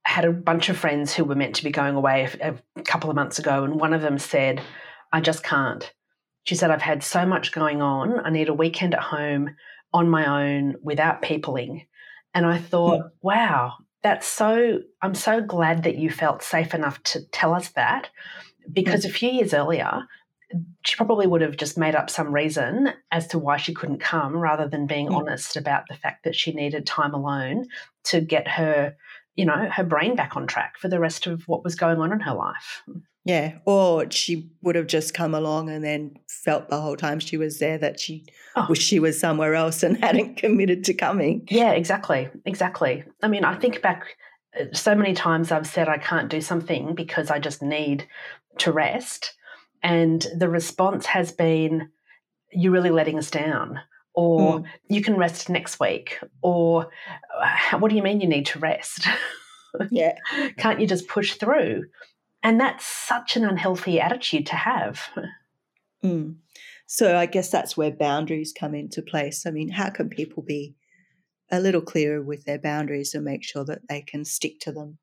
had 0.03 0.25
a 0.25 0.31
bunch 0.31 0.69
of 0.69 0.77
friends 0.77 1.13
who 1.13 1.23
were 1.23 1.35
meant 1.35 1.55
to 1.55 1.63
be 1.63 1.71
going 1.71 1.95
away 1.95 2.29
a, 2.41 2.55
a 2.75 2.83
couple 2.83 3.09
of 3.09 3.15
months 3.15 3.39
ago, 3.39 3.63
and 3.63 3.79
one 3.79 3.93
of 3.93 4.01
them 4.01 4.17
said, 4.17 4.61
I 5.11 5.21
just 5.21 5.43
can't. 5.43 5.91
She 6.43 6.55
said, 6.55 6.71
I've 6.71 6.81
had 6.81 7.03
so 7.03 7.25
much 7.25 7.51
going 7.51 7.81
on. 7.81 8.19
I 8.19 8.29
need 8.31 8.49
a 8.49 8.53
weekend 8.53 8.95
at 8.95 9.01
home 9.01 9.51
on 9.93 10.09
my 10.09 10.43
own 10.43 10.75
without 10.81 11.21
peopling. 11.21 11.85
And 12.33 12.45
I 12.45 12.57
thought, 12.57 12.97
yeah. 12.97 13.09
wow, 13.21 13.73
that's 14.01 14.27
so, 14.27 14.79
I'm 15.01 15.13
so 15.13 15.41
glad 15.41 15.83
that 15.83 15.97
you 15.97 16.09
felt 16.09 16.41
safe 16.41 16.73
enough 16.73 17.01
to 17.03 17.23
tell 17.27 17.53
us 17.53 17.69
that 17.69 18.09
because 18.71 19.05
yeah. 19.05 19.11
a 19.11 19.13
few 19.13 19.29
years 19.29 19.53
earlier, 19.53 20.07
she 20.85 20.95
probably 20.95 21.27
would 21.27 21.41
have 21.41 21.57
just 21.57 21.77
made 21.77 21.95
up 21.95 22.09
some 22.09 22.33
reason 22.33 22.91
as 23.11 23.27
to 23.27 23.39
why 23.39 23.57
she 23.57 23.73
couldn't 23.73 23.99
come 23.99 24.35
rather 24.35 24.67
than 24.67 24.87
being 24.87 25.09
mm. 25.09 25.15
honest 25.15 25.55
about 25.55 25.83
the 25.89 25.95
fact 25.95 26.23
that 26.23 26.35
she 26.35 26.51
needed 26.51 26.85
time 26.85 27.13
alone 27.13 27.65
to 28.05 28.21
get 28.21 28.47
her 28.47 28.95
you 29.35 29.45
know, 29.45 29.69
her 29.71 29.83
brain 29.83 30.15
back 30.15 30.35
on 30.35 30.47
track 30.47 30.77
for 30.77 30.87
the 30.87 30.99
rest 30.99 31.27
of 31.27 31.47
what 31.47 31.63
was 31.63 31.75
going 31.75 31.99
on 31.99 32.11
in 32.11 32.19
her 32.19 32.33
life. 32.33 32.83
Yeah. 33.23 33.59
Or 33.65 34.09
she 34.09 34.51
would 34.61 34.75
have 34.75 34.87
just 34.87 35.13
come 35.13 35.33
along 35.33 35.69
and 35.69 35.83
then 35.83 36.15
felt 36.27 36.69
the 36.69 36.81
whole 36.81 36.97
time 36.97 37.19
she 37.19 37.37
was 37.37 37.59
there 37.59 37.77
that 37.77 37.99
she 37.99 38.25
oh. 38.55 38.65
wish 38.69 38.81
she 38.81 38.99
was 38.99 39.19
somewhere 39.19 39.55
else 39.55 39.83
and 39.83 39.97
hadn't 40.03 40.37
committed 40.37 40.83
to 40.85 40.93
coming. 40.93 41.47
Yeah, 41.49 41.71
exactly. 41.71 42.29
Exactly. 42.45 43.03
I 43.21 43.27
mean, 43.27 43.45
I 43.45 43.55
think 43.55 43.81
back 43.81 44.17
uh, 44.59 44.65
so 44.73 44.95
many 44.95 45.13
times 45.13 45.51
I've 45.51 45.67
said 45.67 45.87
I 45.87 45.97
can't 45.97 46.29
do 46.29 46.41
something 46.41 46.95
because 46.95 47.29
I 47.29 47.39
just 47.39 47.61
need 47.61 48.07
to 48.59 48.71
rest. 48.71 49.33
And 49.83 50.25
the 50.37 50.49
response 50.49 51.05
has 51.07 51.31
been, 51.31 51.89
you're 52.51 52.71
really 52.71 52.91
letting 52.91 53.17
us 53.17 53.31
down. 53.31 53.79
Or 54.13 54.59
mm. 54.59 54.65
you 54.89 55.01
can 55.01 55.15
rest 55.15 55.49
next 55.49 55.79
week. 55.79 56.19
Or 56.41 56.89
what 57.77 57.89
do 57.89 57.95
you 57.95 58.03
mean 58.03 58.21
you 58.21 58.27
need 58.27 58.45
to 58.47 58.59
rest? 58.59 59.07
Yeah. 59.89 60.15
Can't 60.57 60.81
you 60.81 60.87
just 60.87 61.07
push 61.07 61.35
through? 61.35 61.85
And 62.43 62.59
that's 62.59 62.85
such 62.85 63.37
an 63.37 63.45
unhealthy 63.45 63.99
attitude 63.99 64.47
to 64.47 64.55
have. 64.55 65.01
Mm. 66.03 66.35
So 66.87 67.15
I 67.15 67.25
guess 67.25 67.49
that's 67.49 67.77
where 67.77 67.91
boundaries 67.91 68.53
come 68.57 68.75
into 68.75 69.01
place. 69.01 69.45
I 69.45 69.51
mean, 69.51 69.69
how 69.69 69.89
can 69.91 70.09
people 70.09 70.43
be 70.43 70.75
a 71.51 71.59
little 71.59 71.81
clearer 71.81 72.21
with 72.21 72.43
their 72.45 72.59
boundaries 72.59 73.13
and 73.13 73.23
make 73.23 73.43
sure 73.43 73.63
that 73.65 73.87
they 73.87 74.01
can 74.01 74.25
stick 74.25 74.59
to 74.61 74.71
them? 74.71 74.97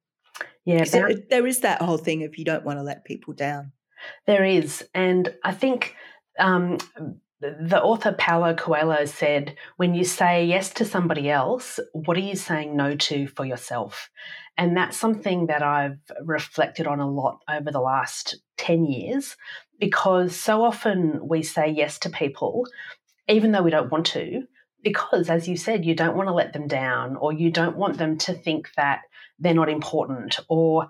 Yeah, 0.65 0.85
there, 0.85 1.15
there 1.31 1.47
is 1.47 1.61
that 1.61 1.81
whole 1.81 1.97
thing 1.97 2.25
of 2.25 2.37
you 2.37 2.45
don't 2.45 2.65
want 2.65 2.79
to 2.79 2.83
let 2.83 3.05
people 3.05 3.33
down. 3.33 3.73
There 4.27 4.45
is. 4.45 4.87
And 4.95 5.33
I 5.45 5.53
think 5.53 5.95
um, 6.39 6.79
the 7.41 7.81
author 7.83 8.13
Paulo 8.13 8.55
Coelho 8.55 9.05
said, 9.05 9.57
when 9.77 9.95
you 9.95 10.05
say 10.05 10.45
yes 10.45 10.71
to 10.75 10.85
somebody 10.85 11.31
else, 11.31 11.79
what 11.93 12.17
are 12.17 12.21
you 12.21 12.37
saying 12.37 12.77
no 12.77 12.97
to 12.97 13.29
for 13.29 13.45
yourself? 13.45 14.11
And 14.57 14.77
that's 14.77 14.97
something 14.97 15.47
that 15.47 15.63
I've 15.63 15.99
reflected 16.25 16.87
on 16.89 16.99
a 16.99 17.09
lot 17.09 17.39
over 17.49 17.71
the 17.71 17.81
last 17.81 18.37
10 18.57 18.85
years 18.87 19.37
because 19.79 20.35
so 20.35 20.65
often 20.65 21.21
we 21.29 21.45
say 21.45 21.69
yes 21.69 22.01
to 22.01 22.11
people, 22.11 22.67
even 23.29 23.53
though 23.53 23.63
we 23.63 23.71
don't 23.71 23.93
want 23.93 24.07
to, 24.07 24.43
because 24.83 25.31
as 25.31 25.47
you 25.47 25.57
said, 25.57 25.85
you 25.85 25.95
don't 25.95 26.17
want 26.17 26.29
to 26.29 26.35
let 26.35 26.53
them 26.53 26.67
down 26.67 27.17
or 27.17 27.33
you 27.33 27.53
don't 27.53 27.77
want 27.77 27.99
them 27.99 28.19
to 28.19 28.33
think 28.33 28.71
that 28.77 29.03
they're 29.39 29.55
not 29.55 29.69
important 29.69 30.41
or 30.49 30.89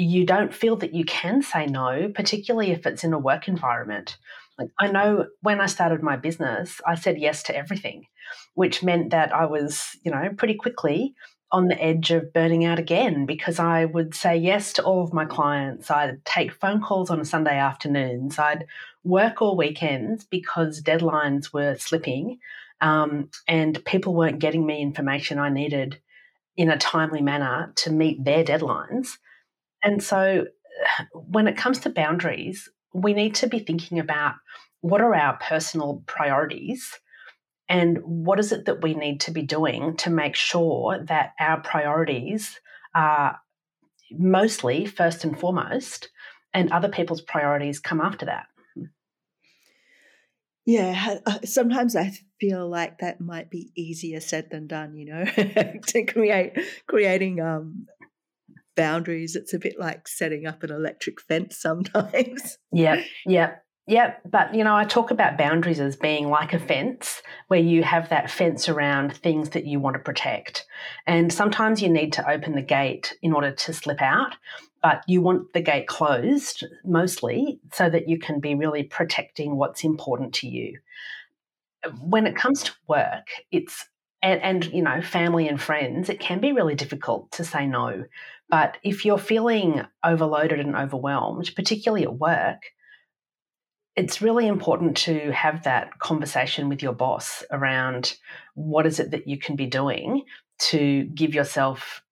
you 0.00 0.24
don't 0.24 0.54
feel 0.54 0.76
that 0.76 0.94
you 0.94 1.04
can 1.04 1.42
say 1.42 1.66
no, 1.66 2.10
particularly 2.14 2.70
if 2.70 2.86
it's 2.86 3.04
in 3.04 3.12
a 3.12 3.18
work 3.18 3.48
environment. 3.48 4.16
Like 4.58 4.70
I 4.78 4.88
know 4.88 5.26
when 5.42 5.60
I 5.60 5.66
started 5.66 6.02
my 6.02 6.16
business, 6.16 6.80
I 6.86 6.94
said 6.94 7.18
yes 7.18 7.42
to 7.44 7.56
everything, 7.56 8.06
which 8.54 8.82
meant 8.82 9.10
that 9.10 9.34
I 9.34 9.44
was, 9.46 9.96
you 10.02 10.10
know, 10.10 10.30
pretty 10.36 10.54
quickly 10.54 11.14
on 11.52 11.66
the 11.66 11.82
edge 11.82 12.10
of 12.12 12.32
burning 12.32 12.64
out 12.64 12.78
again 12.78 13.26
because 13.26 13.58
I 13.58 13.84
would 13.84 14.14
say 14.14 14.36
yes 14.36 14.72
to 14.74 14.84
all 14.84 15.02
of 15.02 15.12
my 15.12 15.24
clients. 15.24 15.90
I'd 15.90 16.24
take 16.24 16.52
phone 16.52 16.80
calls 16.80 17.10
on 17.10 17.20
a 17.20 17.24
Sunday 17.24 17.58
afternoons. 17.58 18.38
I'd 18.38 18.66
work 19.02 19.42
all 19.42 19.56
weekends 19.56 20.24
because 20.24 20.82
deadlines 20.82 21.52
were 21.52 21.76
slipping 21.76 22.38
um, 22.80 23.30
and 23.48 23.84
people 23.84 24.14
weren't 24.14 24.38
getting 24.38 24.64
me 24.64 24.80
information 24.80 25.38
I 25.38 25.48
needed 25.50 25.98
in 26.56 26.70
a 26.70 26.78
timely 26.78 27.20
manner 27.20 27.72
to 27.76 27.90
meet 27.90 28.24
their 28.24 28.44
deadlines. 28.44 29.18
And 29.82 30.02
so 30.02 30.46
when 31.12 31.48
it 31.48 31.56
comes 31.56 31.80
to 31.80 31.90
boundaries, 31.90 32.68
we 32.92 33.14
need 33.14 33.34
to 33.36 33.46
be 33.46 33.58
thinking 33.58 33.98
about 33.98 34.34
what 34.80 35.00
are 35.00 35.14
our 35.14 35.36
personal 35.38 36.02
priorities 36.06 36.98
and 37.68 37.98
what 38.02 38.40
is 38.40 38.50
it 38.50 38.64
that 38.64 38.82
we 38.82 38.94
need 38.94 39.20
to 39.20 39.30
be 39.30 39.42
doing 39.42 39.96
to 39.98 40.10
make 40.10 40.34
sure 40.34 40.98
that 41.04 41.32
our 41.38 41.60
priorities 41.60 42.58
are 42.94 43.38
mostly 44.10 44.86
first 44.86 45.24
and 45.24 45.38
foremost 45.38 46.10
and 46.52 46.72
other 46.72 46.88
people's 46.88 47.20
priorities 47.20 47.78
come 47.78 48.00
after 48.00 48.26
that. 48.26 48.46
Yeah 50.66 51.18
uh, 51.26 51.38
sometimes 51.44 51.96
i 51.96 52.12
feel 52.38 52.68
like 52.68 52.98
that 52.98 53.20
might 53.20 53.50
be 53.50 53.72
easier 53.74 54.20
said 54.20 54.50
than 54.50 54.66
done 54.66 54.94
you 54.94 55.06
know 55.06 55.24
to 55.86 56.04
create 56.04 56.58
creating 56.86 57.40
um 57.40 57.86
boundaries 58.76 59.36
it's 59.36 59.54
a 59.54 59.58
bit 59.58 59.78
like 59.78 60.06
setting 60.08 60.46
up 60.46 60.62
an 60.62 60.70
electric 60.70 61.20
fence 61.20 61.56
sometimes 61.58 62.58
yeah 62.72 63.02
yeah 63.26 63.54
yeah, 63.90 64.14
but 64.24 64.54
you 64.54 64.62
know, 64.62 64.76
I 64.76 64.84
talk 64.84 65.10
about 65.10 65.36
boundaries 65.36 65.80
as 65.80 65.96
being 65.96 66.28
like 66.28 66.52
a 66.52 66.60
fence 66.60 67.22
where 67.48 67.58
you 67.58 67.82
have 67.82 68.08
that 68.10 68.30
fence 68.30 68.68
around 68.68 69.16
things 69.16 69.50
that 69.50 69.66
you 69.66 69.80
want 69.80 69.94
to 69.94 70.00
protect. 70.00 70.64
And 71.08 71.32
sometimes 71.32 71.82
you 71.82 71.88
need 71.88 72.12
to 72.12 72.30
open 72.30 72.54
the 72.54 72.62
gate 72.62 73.16
in 73.20 73.32
order 73.32 73.50
to 73.50 73.72
slip 73.72 74.00
out, 74.00 74.36
but 74.80 75.02
you 75.08 75.22
want 75.22 75.52
the 75.54 75.60
gate 75.60 75.88
closed 75.88 76.64
mostly 76.84 77.58
so 77.72 77.90
that 77.90 78.08
you 78.08 78.16
can 78.20 78.38
be 78.38 78.54
really 78.54 78.84
protecting 78.84 79.56
what's 79.56 79.82
important 79.82 80.34
to 80.34 80.46
you. 80.46 80.78
When 82.00 82.28
it 82.28 82.36
comes 82.36 82.62
to 82.62 82.72
work, 82.86 83.26
it's 83.50 83.88
and, 84.22 84.42
and 84.42 84.64
you 84.66 84.82
know, 84.82 85.00
family 85.00 85.48
and 85.48 85.60
friends, 85.60 86.08
it 86.08 86.20
can 86.20 86.40
be 86.40 86.52
really 86.52 86.74
difficult 86.74 87.30
to 87.32 87.44
say 87.44 87.66
no. 87.66 88.04
But 88.48 88.78
if 88.82 89.04
you're 89.04 89.18
feeling 89.18 89.82
overloaded 90.04 90.60
and 90.60 90.76
overwhelmed, 90.76 91.50
particularly 91.54 92.04
at 92.04 92.18
work, 92.18 92.62
it's 93.96 94.22
really 94.22 94.46
important 94.46 94.96
to 94.96 95.32
have 95.32 95.64
that 95.64 95.98
conversation 95.98 96.68
with 96.68 96.82
your 96.82 96.92
boss 96.92 97.44
around 97.50 98.16
what 98.54 98.86
is 98.86 99.00
it 99.00 99.10
that 99.10 99.28
you 99.28 99.38
can 99.38 99.56
be 99.56 99.66
doing 99.66 100.24
to 100.58 101.04
give 101.04 101.34
yourself 101.34 102.02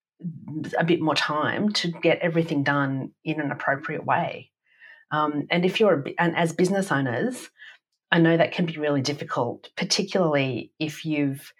a 0.77 0.85
bit 0.85 1.01
more 1.01 1.15
time 1.15 1.71
to 1.73 1.89
get 1.89 2.19
everything 2.19 2.63
done 2.63 3.13
in 3.25 3.41
an 3.41 3.53
appropriate 3.53 4.05
way. 4.05 4.51
Um, 5.11 5.47
and 5.51 5.65
if 5.65 5.79
you're, 5.79 6.01
a, 6.01 6.15
and 6.19 6.37
as 6.37 6.53
business 6.53 6.91
owners, 6.91 7.49
I 8.11 8.19
know 8.19 8.37
that 8.37 8.53
can 8.53 8.67
be 8.67 8.79
really 8.79 9.03
difficult, 9.03 9.71
particularly 9.77 10.73
if 10.79 11.05
you've 11.05 11.53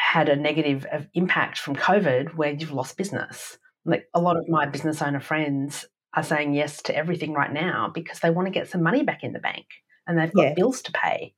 had 0.00 0.30
a 0.30 0.34
negative 0.36 0.86
impact 1.12 1.58
from 1.58 1.76
COVID 1.76 2.34
where 2.34 2.52
you've 2.52 2.72
lost 2.72 2.96
business. 2.96 3.58
Like 3.84 4.06
a 4.14 4.20
lot 4.20 4.38
of 4.38 4.48
my 4.48 4.66
business 4.66 5.02
owner 5.02 5.20
friends 5.20 5.84
are 6.14 6.22
saying 6.22 6.54
yes 6.54 6.80
to 6.82 6.96
everything 6.96 7.34
right 7.34 7.52
now 7.52 7.90
because 7.94 8.18
they 8.18 8.30
want 8.30 8.46
to 8.46 8.52
get 8.52 8.68
some 8.68 8.82
money 8.82 9.04
back 9.04 9.22
in 9.22 9.32
the 9.32 9.38
bank 9.38 9.66
and 10.06 10.18
they've 10.18 10.32
got 10.32 10.42
yeah. 10.42 10.54
bills 10.54 10.80
to 10.82 10.92
pay 10.92 11.34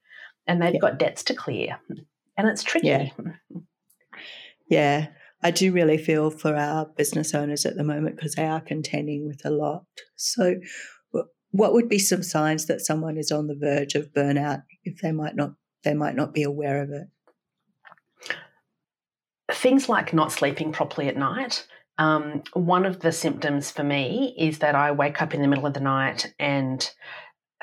and 0.47 0.63
they've 0.63 0.75
yeah. 0.75 0.81
got 0.81 0.99
debts 0.99 1.25
to 1.25 1.35
clear. 1.35 1.81
And 2.39 2.49
it's 2.49 2.63
tricky. 2.63 2.87
Yeah. 2.87 3.09
yeah. 4.69 5.07
I 5.43 5.51
do 5.51 5.73
really 5.73 5.99
feel 5.99 6.31
for 6.31 6.55
our 6.55 6.87
business 6.97 7.35
owners 7.35 7.67
at 7.67 7.77
the 7.77 7.85
moment 7.85 8.17
because 8.17 8.37
they 8.37 8.47
are 8.47 8.61
contending 8.61 9.27
with 9.27 9.45
a 9.45 9.51
lot. 9.51 9.85
So, 10.15 10.55
what 11.51 11.75
would 11.75 11.89
be 11.89 11.99
some 11.99 12.23
signs 12.23 12.67
that 12.67 12.81
someone 12.81 13.19
is 13.19 13.31
on 13.33 13.49
the 13.49 13.57
verge 13.57 13.97
of 13.97 14.13
burnout 14.15 14.63
if 14.85 15.03
they 15.03 15.13
might 15.13 15.37
not 15.37 15.51
they 15.85 15.93
might 15.95 16.15
not 16.15 16.33
be 16.33 16.45
aware 16.45 16.81
of 16.81 16.91
it? 16.91 17.09
Things 19.63 19.89
like 19.89 20.13
not 20.13 20.33
sleeping 20.33 20.73
properly 20.73 21.07
at 21.07 21.17
night, 21.17 21.69
um, 21.97 22.43
one 22.55 22.85
of 22.85 22.99
the 22.99 23.13
symptoms 23.13 23.71
for 23.71 23.85
me 23.85 24.35
is 24.37 24.59
that 24.59 24.75
I 24.75 24.91
wake 24.91 25.23
up 25.23 25.35
in 25.35 25.41
the 25.41 25.47
middle 25.47 25.67
of 25.67 25.75
the 25.75 25.79
night 25.79 26.35
and 26.41 26.91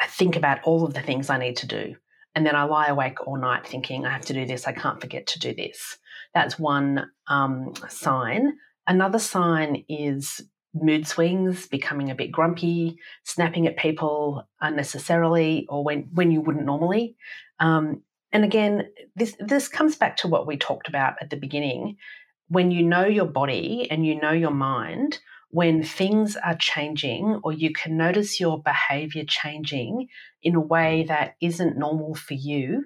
think 0.07 0.37
about 0.37 0.63
all 0.63 0.85
of 0.85 0.93
the 0.93 1.01
things 1.01 1.29
I 1.29 1.37
need 1.37 1.57
to 1.57 1.67
do. 1.67 1.95
And 2.35 2.45
then 2.45 2.55
I 2.55 2.63
lie 2.63 2.87
awake 2.87 3.27
all 3.27 3.35
night 3.35 3.67
thinking, 3.67 4.05
I 4.05 4.11
have 4.11 4.25
to 4.27 4.33
do 4.33 4.45
this, 4.45 4.65
I 4.65 4.71
can't 4.71 5.01
forget 5.01 5.27
to 5.27 5.39
do 5.39 5.53
this. 5.53 5.97
That's 6.33 6.57
one 6.57 7.11
um, 7.27 7.73
sign. 7.89 8.53
Another 8.87 9.19
sign 9.19 9.83
is 9.89 10.39
mood 10.73 11.05
swings, 11.05 11.67
becoming 11.67 12.11
a 12.11 12.15
bit 12.15 12.31
grumpy, 12.31 12.97
snapping 13.25 13.67
at 13.67 13.75
people 13.75 14.47
unnecessarily 14.61 15.65
or 15.67 15.83
when, 15.83 16.07
when 16.13 16.31
you 16.31 16.39
wouldn't 16.39 16.65
normally. 16.65 17.17
Um, 17.59 18.03
and 18.31 18.43
again, 18.43 18.89
this, 19.15 19.35
this 19.39 19.67
comes 19.67 19.95
back 19.95 20.17
to 20.17 20.27
what 20.27 20.47
we 20.47 20.57
talked 20.57 20.87
about 20.87 21.15
at 21.21 21.29
the 21.29 21.37
beginning 21.37 21.97
when 22.49 22.71
you 22.71 22.83
know 22.83 23.05
your 23.05 23.25
body 23.25 23.87
and 23.89 24.05
you 24.05 24.19
know 24.19 24.31
your 24.31 24.51
mind, 24.51 25.19
when 25.51 25.81
things 25.83 26.35
are 26.35 26.55
changing 26.55 27.39
or 27.43 27.53
you 27.53 27.71
can 27.71 27.95
notice 27.95 28.39
your 28.39 28.61
behavior 28.61 29.23
changing 29.27 30.07
in 30.43 30.55
a 30.55 30.59
way 30.59 31.05
that 31.07 31.35
isn't 31.41 31.77
normal 31.77 32.13
for 32.15 32.33
you, 32.33 32.85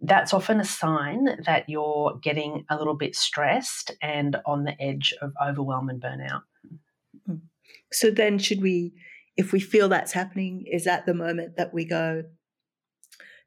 that's 0.00 0.32
often 0.32 0.60
a 0.60 0.64
sign 0.64 1.42
that 1.44 1.68
you're 1.68 2.18
getting 2.22 2.64
a 2.70 2.76
little 2.76 2.96
bit 2.96 3.14
stressed 3.14 3.92
and 4.00 4.36
on 4.46 4.64
the 4.64 4.80
edge 4.80 5.12
of 5.20 5.32
overwhelm 5.44 5.88
and 5.88 6.00
burnout. 6.00 6.42
Hmm. 7.26 7.34
So 7.92 8.10
then, 8.10 8.38
should 8.38 8.62
we, 8.62 8.92
if 9.36 9.52
we 9.52 9.60
feel 9.60 9.88
that's 9.88 10.12
happening, 10.12 10.64
is 10.70 10.84
that 10.84 11.04
the 11.04 11.14
moment 11.14 11.56
that 11.56 11.74
we 11.74 11.84
go, 11.84 12.24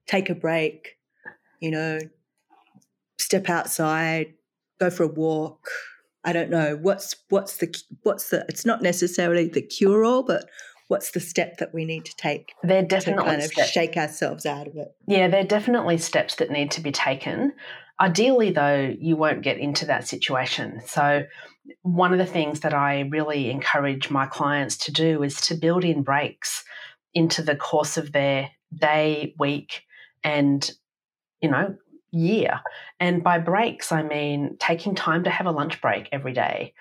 take 0.07 0.29
a 0.29 0.35
break, 0.35 0.97
you 1.63 1.71
know, 1.71 1.97
step 3.17 3.49
outside, 3.49 4.33
go 4.81 4.89
for 4.89 5.03
a 5.03 5.07
walk. 5.07 5.69
I 6.25 6.33
don't 6.33 6.49
know 6.49 6.77
what's 6.81 7.15
what's 7.29 7.57
the 7.57 7.73
what's 8.03 8.29
the. 8.29 8.45
It's 8.49 8.65
not 8.65 8.81
necessarily 8.81 9.47
the 9.47 9.61
cure 9.61 10.03
all, 10.03 10.23
but 10.23 10.45
what's 10.89 11.11
the 11.11 11.21
step 11.21 11.57
that 11.57 11.73
we 11.73 11.85
need 11.85 12.03
to 12.03 12.15
take? 12.17 12.53
They're 12.63 12.83
definitely 12.83 13.23
to 13.23 13.29
kind 13.29 13.41
of 13.41 13.51
steps. 13.51 13.69
shake 13.69 13.95
ourselves 13.95 14.45
out 14.45 14.67
of 14.67 14.75
it. 14.75 14.89
Yeah, 15.07 15.29
they're 15.29 15.45
definitely 15.45 15.97
steps 15.99 16.35
that 16.35 16.51
need 16.51 16.69
to 16.71 16.81
be 16.81 16.91
taken. 16.91 17.53
Ideally, 18.01 18.51
though, 18.51 18.93
you 18.99 19.15
won't 19.15 19.41
get 19.41 19.57
into 19.57 19.85
that 19.85 20.05
situation. 20.05 20.81
So 20.85 21.23
one 21.83 22.11
of 22.11 22.19
the 22.19 22.25
things 22.25 22.59
that 22.61 22.73
I 22.73 23.01
really 23.09 23.49
encourage 23.49 24.09
my 24.09 24.25
clients 24.25 24.75
to 24.79 24.91
do 24.91 25.23
is 25.23 25.39
to 25.41 25.55
build 25.55 25.85
in 25.85 26.03
breaks 26.03 26.65
into 27.13 27.41
the 27.41 27.55
course 27.55 27.95
of 27.95 28.11
their 28.11 28.49
day, 28.77 29.33
week, 29.39 29.83
and 30.23 30.69
you 31.43 31.51
know, 31.51 31.75
year. 32.11 32.61
And 32.99 33.23
by 33.23 33.37
breaks, 33.37 33.91
I 33.91 34.01
mean 34.01 34.55
taking 34.59 34.95
time 34.95 35.25
to 35.25 35.29
have 35.29 35.45
a 35.45 35.51
lunch 35.51 35.81
break 35.81 36.07
every 36.11 36.33
day, 36.33 36.73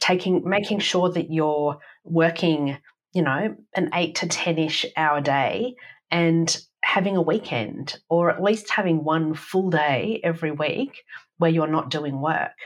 taking 0.00 0.42
making 0.44 0.80
sure 0.80 1.10
that 1.10 1.32
you're 1.32 1.78
working, 2.04 2.76
you 3.12 3.22
know, 3.22 3.54
an 3.74 3.90
eight 3.94 4.16
to 4.16 4.28
ten 4.28 4.58
ish 4.58 4.84
hour 4.96 5.20
day 5.20 5.76
and 6.10 6.54
having 6.82 7.16
a 7.16 7.22
weekend, 7.22 7.98
or 8.08 8.30
at 8.30 8.42
least 8.42 8.70
having 8.70 9.04
one 9.04 9.34
full 9.34 9.70
day 9.70 10.20
every 10.24 10.50
week 10.50 11.04
where 11.38 11.50
you're 11.50 11.68
not 11.68 11.90
doing 11.90 12.20
work. 12.20 12.56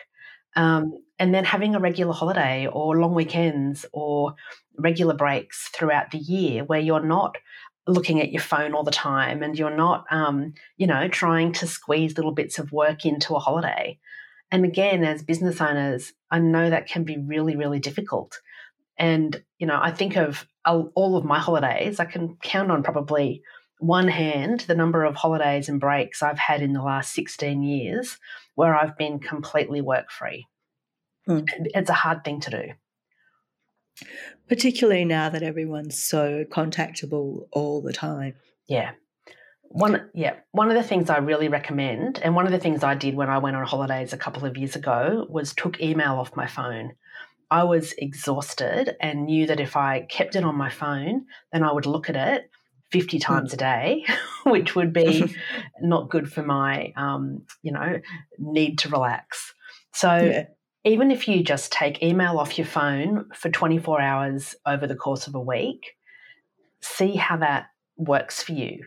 Um, 0.56 0.94
and 1.18 1.34
then 1.34 1.44
having 1.44 1.74
a 1.74 1.80
regular 1.80 2.12
holiday 2.12 2.66
or 2.66 2.96
long 2.96 3.14
weekends 3.14 3.84
or 3.92 4.34
regular 4.78 5.14
breaks 5.14 5.68
throughout 5.68 6.10
the 6.10 6.18
year 6.18 6.64
where 6.64 6.80
you're 6.80 7.04
not 7.04 7.36
looking 7.86 8.20
at 8.20 8.32
your 8.32 8.40
phone 8.42 8.72
all 8.72 8.84
the 8.84 8.90
time 8.90 9.42
and 9.42 9.58
you're 9.58 9.76
not 9.76 10.06
um, 10.10 10.54
you 10.76 10.86
know 10.86 11.08
trying 11.08 11.52
to 11.52 11.66
squeeze 11.66 12.16
little 12.16 12.32
bits 12.32 12.58
of 12.58 12.72
work 12.72 13.04
into 13.04 13.34
a 13.34 13.40
holiday. 13.40 13.98
And 14.50 14.64
again 14.64 15.02
as 15.02 15.22
business 15.22 15.60
owners 15.60 16.12
i 16.30 16.38
know 16.38 16.70
that 16.70 16.86
can 16.86 17.04
be 17.04 17.18
really 17.18 17.56
really 17.56 17.80
difficult. 17.80 18.40
And 18.96 19.42
you 19.58 19.66
know 19.66 19.78
i 19.80 19.90
think 19.90 20.16
of 20.16 20.46
all 20.66 21.16
of 21.16 21.24
my 21.24 21.38
holidays 21.38 22.00
i 22.00 22.04
can 22.04 22.36
count 22.42 22.70
on 22.70 22.82
probably 22.82 23.42
one 23.78 24.08
hand 24.08 24.60
the 24.60 24.74
number 24.74 25.04
of 25.04 25.14
holidays 25.14 25.68
and 25.68 25.80
breaks 25.80 26.22
i've 26.22 26.38
had 26.38 26.62
in 26.62 26.74
the 26.74 26.82
last 26.82 27.14
16 27.14 27.62
years 27.62 28.18
where 28.54 28.74
i've 28.74 28.96
been 28.98 29.18
completely 29.18 29.80
work 29.80 30.10
free 30.10 30.46
mm. 31.28 31.46
it's 31.74 31.90
a 31.90 31.94
hard 31.94 32.24
thing 32.24 32.40
to 32.40 32.50
do 32.50 32.62
particularly 34.48 35.04
now 35.04 35.28
that 35.28 35.42
everyone's 35.42 36.02
so 36.02 36.44
contactable 36.44 37.46
all 37.52 37.80
the 37.80 37.92
time. 37.92 38.34
Yeah. 38.66 38.92
One 39.62 40.08
yeah, 40.14 40.36
one 40.52 40.68
of 40.68 40.76
the 40.76 40.84
things 40.84 41.10
I 41.10 41.18
really 41.18 41.48
recommend 41.48 42.20
and 42.22 42.36
one 42.36 42.46
of 42.46 42.52
the 42.52 42.60
things 42.60 42.84
I 42.84 42.94
did 42.94 43.16
when 43.16 43.28
I 43.28 43.38
went 43.38 43.56
on 43.56 43.66
holidays 43.66 44.12
a 44.12 44.18
couple 44.18 44.44
of 44.44 44.56
years 44.56 44.76
ago 44.76 45.26
was 45.28 45.52
took 45.52 45.80
email 45.80 46.12
off 46.12 46.36
my 46.36 46.46
phone. 46.46 46.92
I 47.50 47.64
was 47.64 47.92
exhausted 47.98 48.96
and 49.00 49.26
knew 49.26 49.46
that 49.46 49.60
if 49.60 49.76
I 49.76 50.02
kept 50.02 50.36
it 50.36 50.44
on 50.44 50.54
my 50.54 50.70
phone, 50.70 51.26
then 51.52 51.64
I 51.64 51.72
would 51.72 51.86
look 51.86 52.08
at 52.08 52.16
it 52.16 52.50
50 52.92 53.16
hmm. 53.16 53.20
times 53.20 53.52
a 53.52 53.56
day, 53.56 54.04
which 54.44 54.76
would 54.76 54.92
be 54.92 55.34
not 55.80 56.08
good 56.08 56.32
for 56.32 56.42
my, 56.42 56.92
um, 56.96 57.42
you 57.62 57.72
know, 57.72 58.00
need 58.38 58.78
to 58.78 58.88
relax. 58.90 59.54
So 59.92 60.16
yeah 60.16 60.44
even 60.84 61.10
if 61.10 61.26
you 61.26 61.42
just 61.42 61.72
take 61.72 62.02
email 62.02 62.38
off 62.38 62.58
your 62.58 62.66
phone 62.66 63.26
for 63.34 63.48
24 63.48 64.00
hours 64.00 64.54
over 64.66 64.86
the 64.86 64.94
course 64.94 65.26
of 65.26 65.34
a 65.34 65.40
week, 65.40 65.96
see 66.80 67.16
how 67.16 67.38
that 67.38 67.66
works 67.96 68.42
for 68.42 68.52
you. 68.52 68.84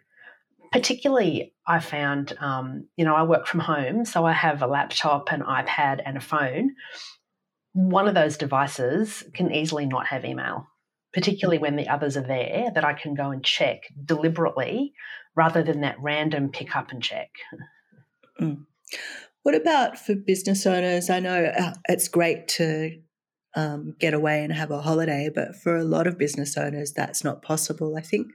Particularly, 0.72 1.54
I 1.66 1.80
found, 1.80 2.38
um, 2.40 2.88
you 2.98 3.06
know, 3.06 3.16
I 3.16 3.24
work 3.24 3.48
from 3.48 3.62
home, 3.62 4.06
so 4.06 4.26
I 4.26 4.34
have 4.34 4.62
a 4.62 4.68
laptop, 4.68 5.32
an 5.32 5.42
iPad, 5.42 6.02
and 6.06 6.18
a 6.18 6.22
phone. 6.22 6.76
One 7.74 8.08
of 8.08 8.14
those 8.14 8.38
devices 8.38 9.24
can 9.34 9.52
easily 9.52 9.86
not 9.86 10.08
have 10.08 10.26
email, 10.26 10.68
particularly 11.14 11.58
when 11.58 11.78
the 11.78 11.88
others 11.88 12.16
are 12.18 12.28
there 12.28 12.70
that 12.76 12.86
I 12.86 12.94
can 12.94 13.16
go 13.16 13.32
and 13.32 13.44
check 13.44 13.84
deliberately 14.04 14.94
rather 15.36 15.64
than 15.64 15.82
that 15.82 16.00
random 16.00 16.50
pick 16.50 16.76
up 16.76 16.92
and 16.92 17.02
check. 17.02 17.30
Mm. 18.40 18.66
What 19.48 19.56
about 19.56 19.98
for 19.98 20.14
business 20.14 20.66
owners? 20.66 21.10
I 21.10 21.22
know 21.22 21.46
uh, 21.46 21.72
it's 21.88 22.10
great 22.10 22.50
to 22.50 23.00
um, 23.56 23.96
get 23.98 24.14
away 24.14 24.44
and 24.44 24.52
have 24.52 24.72
a 24.72 24.82
holiday, 24.82 25.30
but 25.34 25.56
for 25.56 25.78
a 25.78 25.86
lot 25.86 26.06
of 26.06 26.18
business 26.18 26.58
owners, 26.58 26.92
that's 26.92 27.24
not 27.24 27.42
possible. 27.42 27.96
I 27.98 28.02
think 28.02 28.28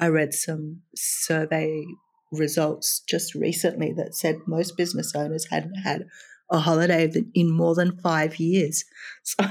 I 0.00 0.08
read 0.08 0.34
some 0.34 0.80
survey 0.96 1.84
results 2.32 3.04
just 3.08 3.36
recently 3.36 3.92
that 3.98 4.16
said 4.16 4.40
most 4.48 4.76
business 4.76 5.12
owners 5.14 5.46
hadn't 5.48 5.76
had 5.76 6.06
a 6.50 6.58
holiday 6.58 7.08
in 7.34 7.56
more 7.56 7.76
than 7.76 7.96
five 8.00 8.40
years. 8.40 8.84
So 9.22 9.44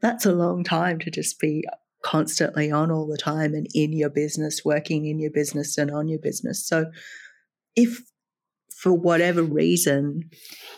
that's 0.00 0.24
a 0.24 0.32
long 0.32 0.64
time 0.64 1.00
to 1.00 1.10
just 1.10 1.38
be 1.38 1.64
constantly 2.02 2.72
on 2.72 2.90
all 2.90 3.06
the 3.06 3.18
time 3.18 3.52
and 3.52 3.66
in 3.74 3.92
your 3.92 4.08
business, 4.08 4.64
working 4.64 5.04
in 5.04 5.18
your 5.18 5.32
business 5.32 5.76
and 5.76 5.90
on 5.90 6.08
your 6.08 6.18
business. 6.18 6.66
So 6.66 6.86
if 7.76 8.00
for 8.80 8.94
whatever 8.94 9.42
reason, 9.42 10.30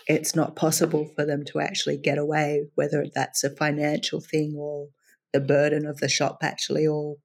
it's 0.08 0.34
not 0.34 0.56
possible 0.56 1.08
for 1.14 1.24
them 1.24 1.44
to 1.44 1.60
actually 1.60 1.96
get 1.96 2.18
away, 2.18 2.64
whether 2.74 3.06
that's 3.14 3.44
a 3.44 3.54
financial 3.54 4.20
thing 4.20 4.56
or 4.58 4.88
the 5.32 5.38
burden 5.38 5.86
of 5.86 5.98
the 5.98 6.08
shop 6.08 6.38
actually 6.42 6.86
all 6.86 7.18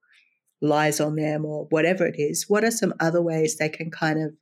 lies 0.61 0.99
on 0.99 1.15
them 1.15 1.45
or 1.45 1.65
whatever 1.71 2.05
it 2.05 2.15
is. 2.19 2.45
What 2.47 2.63
are 2.63 2.69
some 2.69 2.93
other 2.99 3.23
ways 3.23 3.57
they 3.57 3.69
can 3.69 3.89
kind 3.89 4.23
of 4.23 4.33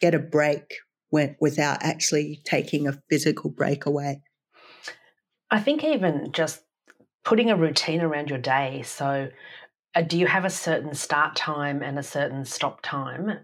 get 0.00 0.14
a 0.14 0.20
break 0.20 0.76
when, 1.10 1.34
without 1.40 1.82
actually 1.82 2.40
taking 2.44 2.86
a 2.86 3.00
physical 3.10 3.50
break 3.50 3.84
away? 3.84 4.22
I 5.50 5.58
think 5.58 5.82
even 5.82 6.30
just 6.30 6.62
putting 7.24 7.50
a 7.50 7.56
routine 7.56 8.00
around 8.00 8.30
your 8.30 8.38
day. 8.38 8.82
So, 8.82 9.28
uh, 9.94 10.02
do 10.02 10.16
you 10.16 10.26
have 10.28 10.44
a 10.44 10.50
certain 10.50 10.94
start 10.94 11.34
time 11.34 11.82
and 11.82 11.98
a 11.98 12.02
certain 12.02 12.44
stop 12.44 12.80
time 12.82 13.40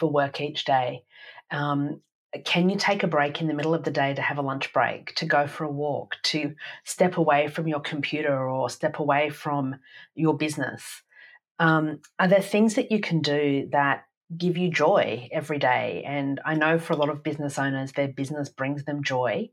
for 0.00 0.10
work 0.10 0.40
each 0.40 0.64
day? 0.64 1.04
Um, 1.52 2.00
can 2.44 2.68
you 2.70 2.76
take 2.76 3.02
a 3.02 3.08
break 3.08 3.40
in 3.40 3.48
the 3.48 3.54
middle 3.54 3.74
of 3.74 3.84
the 3.84 3.90
day 3.90 4.14
to 4.14 4.22
have 4.22 4.38
a 4.38 4.42
lunch 4.42 4.72
break, 4.72 5.14
to 5.16 5.26
go 5.26 5.46
for 5.46 5.64
a 5.64 5.70
walk, 5.70 6.16
to 6.24 6.54
step 6.84 7.16
away 7.16 7.48
from 7.48 7.68
your 7.68 7.80
computer 7.80 8.48
or 8.48 8.70
step 8.70 8.98
away 8.98 9.30
from 9.30 9.76
your 10.14 10.36
business? 10.36 11.02
Um, 11.58 12.00
are 12.18 12.28
there 12.28 12.40
things 12.40 12.74
that 12.74 12.90
you 12.90 13.00
can 13.00 13.20
do 13.20 13.68
that 13.72 14.04
give 14.36 14.56
you 14.56 14.70
joy 14.70 15.28
every 15.32 15.58
day? 15.58 16.04
And 16.06 16.40
I 16.44 16.54
know 16.54 16.78
for 16.78 16.92
a 16.92 16.96
lot 16.96 17.10
of 17.10 17.22
business 17.22 17.58
owners, 17.58 17.92
their 17.92 18.08
business 18.08 18.48
brings 18.48 18.84
them 18.84 19.02
joy, 19.02 19.50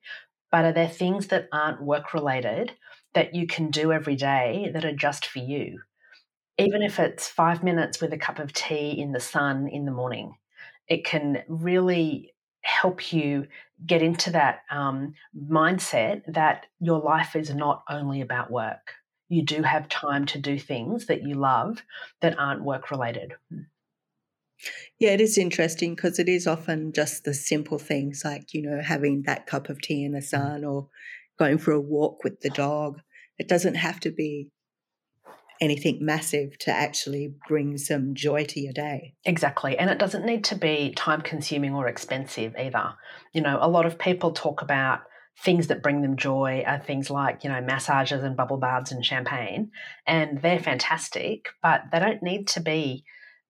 but 0.51 0.65
are 0.65 0.71
there 0.71 0.87
things 0.87 1.27
that 1.27 1.49
aren't 1.51 1.83
work 1.83 2.13
related 2.13 2.71
that 3.13 3.33
you 3.33 3.47
can 3.47 3.71
do 3.71 3.91
every 3.91 4.15
day 4.15 4.69
that 4.73 4.85
are 4.85 4.95
just 4.95 5.25
for 5.25 5.39
you? 5.39 5.79
Even 6.57 6.81
if 6.81 6.99
it's 6.99 7.27
five 7.27 7.63
minutes 7.63 8.01
with 8.01 8.13
a 8.13 8.17
cup 8.17 8.39
of 8.39 8.53
tea 8.53 8.99
in 8.99 9.11
the 9.11 9.19
sun 9.19 9.67
in 9.67 9.85
the 9.85 9.91
morning 9.91 10.35
it 10.87 11.03
can 11.05 11.43
really 11.47 12.33
help 12.61 13.13
you 13.13 13.47
get 13.85 14.01
into 14.01 14.31
that 14.31 14.61
um, 14.71 15.13
mindset 15.49 16.21
that 16.27 16.65
your 16.79 16.99
life 16.99 17.35
is 17.35 17.53
not 17.53 17.83
only 17.89 18.21
about 18.21 18.51
work. 18.51 18.93
You 19.29 19.43
do 19.43 19.61
have 19.61 19.89
time 19.89 20.25
to 20.27 20.39
do 20.39 20.57
things 20.57 21.07
that 21.07 21.23
you 21.23 21.35
love 21.35 21.83
that 22.21 22.39
aren't 22.39 22.63
work 22.63 22.91
related. 22.91 23.33
Hmm. 23.51 23.63
Yeah, 24.99 25.11
it 25.11 25.21
is 25.21 25.37
interesting 25.37 25.93
because 25.93 26.17
it 26.17 26.27
is 26.27 26.47
often 26.47 26.91
just 26.91 27.25
the 27.25 27.33
simple 27.33 27.77
things 27.77 28.23
like, 28.25 28.53
you 28.53 28.63
know, 28.63 28.81
having 28.81 29.23
that 29.23 29.45
cup 29.45 29.69
of 29.69 29.79
tea 29.81 30.03
in 30.03 30.13
the 30.13 30.19
mm. 30.19 30.23
sun 30.23 30.65
or 30.65 30.89
going 31.37 31.59
for 31.59 31.71
a 31.71 31.79
walk 31.79 32.23
with 32.23 32.39
the 32.39 32.49
dog. 32.49 32.99
It 33.37 33.47
doesn't 33.47 33.75
have 33.75 33.99
to 33.99 34.11
be 34.11 34.49
anything 35.59 35.99
massive 36.01 36.57
to 36.59 36.71
actually 36.71 37.33
bring 37.47 37.77
some 37.77 38.13
joy 38.13 38.45
to 38.45 38.59
your 38.59 38.73
day. 38.73 39.13
Exactly. 39.25 39.77
And 39.77 39.89
it 39.89 39.99
doesn't 39.99 40.25
need 40.25 40.43
to 40.45 40.55
be 40.55 40.93
time 40.95 41.21
consuming 41.21 41.73
or 41.73 41.87
expensive 41.87 42.55
either. 42.57 42.93
You 43.33 43.41
know, 43.41 43.57
a 43.61 43.69
lot 43.69 43.85
of 43.85 43.99
people 43.99 44.31
talk 44.31 44.61
about 44.61 45.01
things 45.43 45.67
that 45.67 45.83
bring 45.83 46.01
them 46.01 46.17
joy 46.17 46.63
are 46.65 46.79
things 46.79 47.09
like, 47.09 47.43
you 47.43 47.49
know, 47.49 47.61
massages 47.61 48.23
and 48.23 48.35
bubble 48.35 48.57
baths 48.57 48.91
and 48.91 49.05
champagne. 49.05 49.71
And 50.05 50.41
they're 50.41 50.59
fantastic, 50.59 51.49
but 51.61 51.83
they 51.91 51.99
don't 51.99 52.23
need 52.23 52.47
to 52.49 52.59
be 52.59 53.03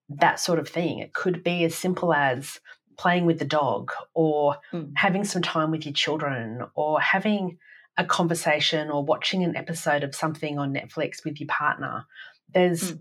that 0.09 0.39
sort 0.39 0.59
of 0.59 0.67
thing. 0.67 0.99
It 0.99 1.13
could 1.13 1.43
be 1.43 1.63
as 1.63 1.75
simple 1.75 2.13
as 2.13 2.59
playing 2.97 3.25
with 3.25 3.39
the 3.39 3.45
dog 3.45 3.91
or 4.13 4.57
mm. 4.73 4.91
having 4.95 5.23
some 5.23 5.41
time 5.41 5.71
with 5.71 5.85
your 5.85 5.93
children 5.93 6.61
or 6.75 6.99
having 6.99 7.57
a 7.97 8.05
conversation 8.05 8.89
or 8.89 9.03
watching 9.03 9.43
an 9.43 9.55
episode 9.55 10.03
of 10.03 10.15
something 10.15 10.59
on 10.59 10.73
Netflix 10.73 11.25
with 11.25 11.39
your 11.39 11.47
partner, 11.47 12.05
there's 12.53 12.93
mm. 12.93 12.99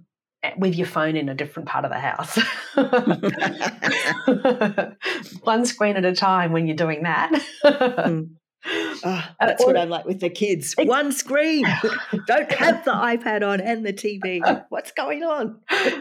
with 0.58 0.74
your 0.74 0.86
phone 0.86 1.16
in 1.16 1.28
a 1.28 1.34
different 1.34 1.68
part 1.68 1.84
of 1.84 1.90
the 1.90 1.98
house. 1.98 2.38
One 5.42 5.66
screen 5.66 5.96
at 5.96 6.04
a 6.04 6.14
time 6.14 6.52
when 6.52 6.66
you're 6.66 6.76
doing 6.76 7.02
that. 7.02 7.32
mm. 7.64 8.28
Oh, 9.04 9.24
that's 9.40 9.62
uh, 9.62 9.66
what 9.66 9.76
I'm 9.76 9.88
like 9.88 10.04
with 10.04 10.20
the 10.20 10.30
kids. 10.30 10.74
One 10.78 11.12
screen. 11.12 11.66
Don't 12.26 12.50
have 12.52 12.84
the 12.84 12.92
iPad 12.92 13.46
on 13.46 13.60
and 13.60 13.84
the 13.84 13.92
TV. 13.92 14.64
What's 14.68 14.92
going 14.92 15.22
on? 15.22 15.60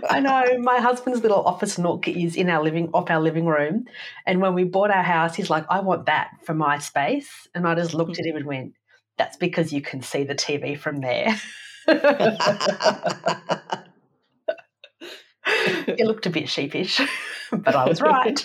I 0.10 0.20
know. 0.20 0.58
My 0.60 0.80
husband's 0.80 1.22
little 1.22 1.44
office 1.44 1.78
nook 1.78 2.08
is 2.08 2.36
in 2.36 2.50
our 2.50 2.64
living 2.64 2.90
off 2.94 3.10
our 3.10 3.22
living 3.22 3.46
room. 3.46 3.86
And 4.26 4.42
when 4.42 4.54
we 4.54 4.64
bought 4.64 4.92
our 4.92 5.04
house, 5.04 5.36
he's 5.36 5.50
like, 5.50 5.66
I 5.70 5.82
want 5.82 6.08
that 6.08 6.32
for 6.44 6.54
my 6.54 6.80
space. 6.80 7.30
And 7.54 7.68
I 7.68 7.76
just 7.76 7.94
looked 7.94 8.18
hmm. 8.18 8.22
at 8.22 8.26
him 8.26 8.36
and 8.38 8.46
went, 8.46 8.74
that's 9.18 9.38
because 9.38 9.72
you 9.72 9.82
can 9.82 10.02
see 10.02 10.24
the 10.24 10.36
TV 10.36 10.78
from 10.78 11.02
there. 11.02 11.40
it 15.88 16.00
looked 16.06 16.26
a 16.26 16.30
bit 16.30 16.50
sheepish, 16.50 17.00
but 17.52 17.76
I 17.76 17.88
was 17.88 18.02
right. 18.02 18.44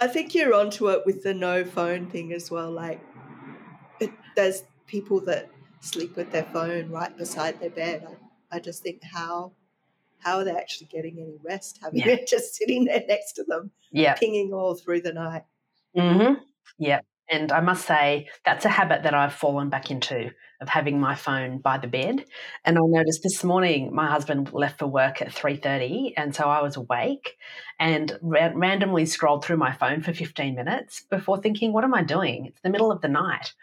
I 0.00 0.06
think 0.06 0.34
you're 0.34 0.54
onto 0.54 0.90
it 0.90 1.02
with 1.04 1.22
the 1.22 1.34
no 1.34 1.64
phone 1.64 2.06
thing 2.06 2.32
as 2.32 2.50
well. 2.50 2.70
Like, 2.70 3.00
it, 4.00 4.10
there's 4.36 4.62
people 4.86 5.20
that 5.22 5.50
sleep 5.80 6.16
with 6.16 6.30
their 6.30 6.44
phone 6.44 6.90
right 6.90 7.16
beside 7.16 7.60
their 7.60 7.70
bed. 7.70 8.06
I, 8.08 8.56
I 8.56 8.60
just 8.60 8.82
think 8.82 9.02
how 9.02 9.52
how 10.20 10.36
are 10.36 10.44
they 10.44 10.54
actually 10.54 10.86
getting 10.88 11.18
any 11.18 11.38
rest 11.42 11.78
having 11.82 12.00
yeah. 12.00 12.08
it 12.08 12.26
just 12.28 12.54
sitting 12.54 12.84
there 12.84 13.02
next 13.08 13.32
to 13.34 13.44
them, 13.44 13.70
yeah, 13.90 14.14
pinging 14.14 14.52
all 14.52 14.74
through 14.74 15.00
the 15.02 15.12
night. 15.12 15.44
Mm-hmm. 15.96 16.34
Yeah, 16.78 17.00
and 17.30 17.52
I 17.52 17.60
must 17.60 17.86
say 17.86 18.28
that's 18.44 18.64
a 18.64 18.68
habit 18.68 19.04
that 19.04 19.14
I've 19.14 19.32
fallen 19.32 19.70
back 19.70 19.90
into 19.90 20.30
of 20.60 20.68
having 20.68 21.00
my 21.00 21.14
phone 21.14 21.58
by 21.58 21.78
the 21.78 21.86
bed. 21.86 22.24
And 22.64 22.76
I 22.76 22.80
noticed 22.84 23.22
this 23.22 23.42
morning 23.42 23.94
my 23.94 24.10
husband 24.10 24.52
left 24.52 24.78
for 24.78 24.86
work 24.86 25.22
at 25.22 25.32
three 25.32 25.56
thirty, 25.56 26.12
and 26.16 26.34
so 26.34 26.44
I 26.44 26.62
was 26.62 26.76
awake 26.76 27.36
and 27.78 28.16
ra- 28.22 28.52
randomly 28.54 29.06
scrolled 29.06 29.44
through 29.44 29.56
my 29.58 29.72
phone 29.72 30.02
for 30.02 30.12
fifteen 30.12 30.54
minutes 30.54 31.04
before 31.10 31.40
thinking, 31.40 31.72
"What 31.72 31.84
am 31.84 31.94
I 31.94 32.02
doing? 32.02 32.46
It's 32.46 32.60
the 32.62 32.70
middle 32.70 32.92
of 32.92 33.00
the 33.00 33.08
night." 33.08 33.54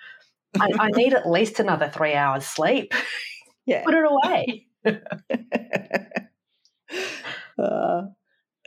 I, 0.60 0.70
I 0.80 0.88
need 0.96 1.14
at 1.14 1.30
least 1.30 1.60
another 1.60 1.90
three 1.90 2.14
hours 2.14 2.46
sleep. 2.46 2.94
Yeah. 3.70 3.84
Put 3.84 3.96
it 3.96 4.06
away. 4.10 4.66
uh, 7.60 8.02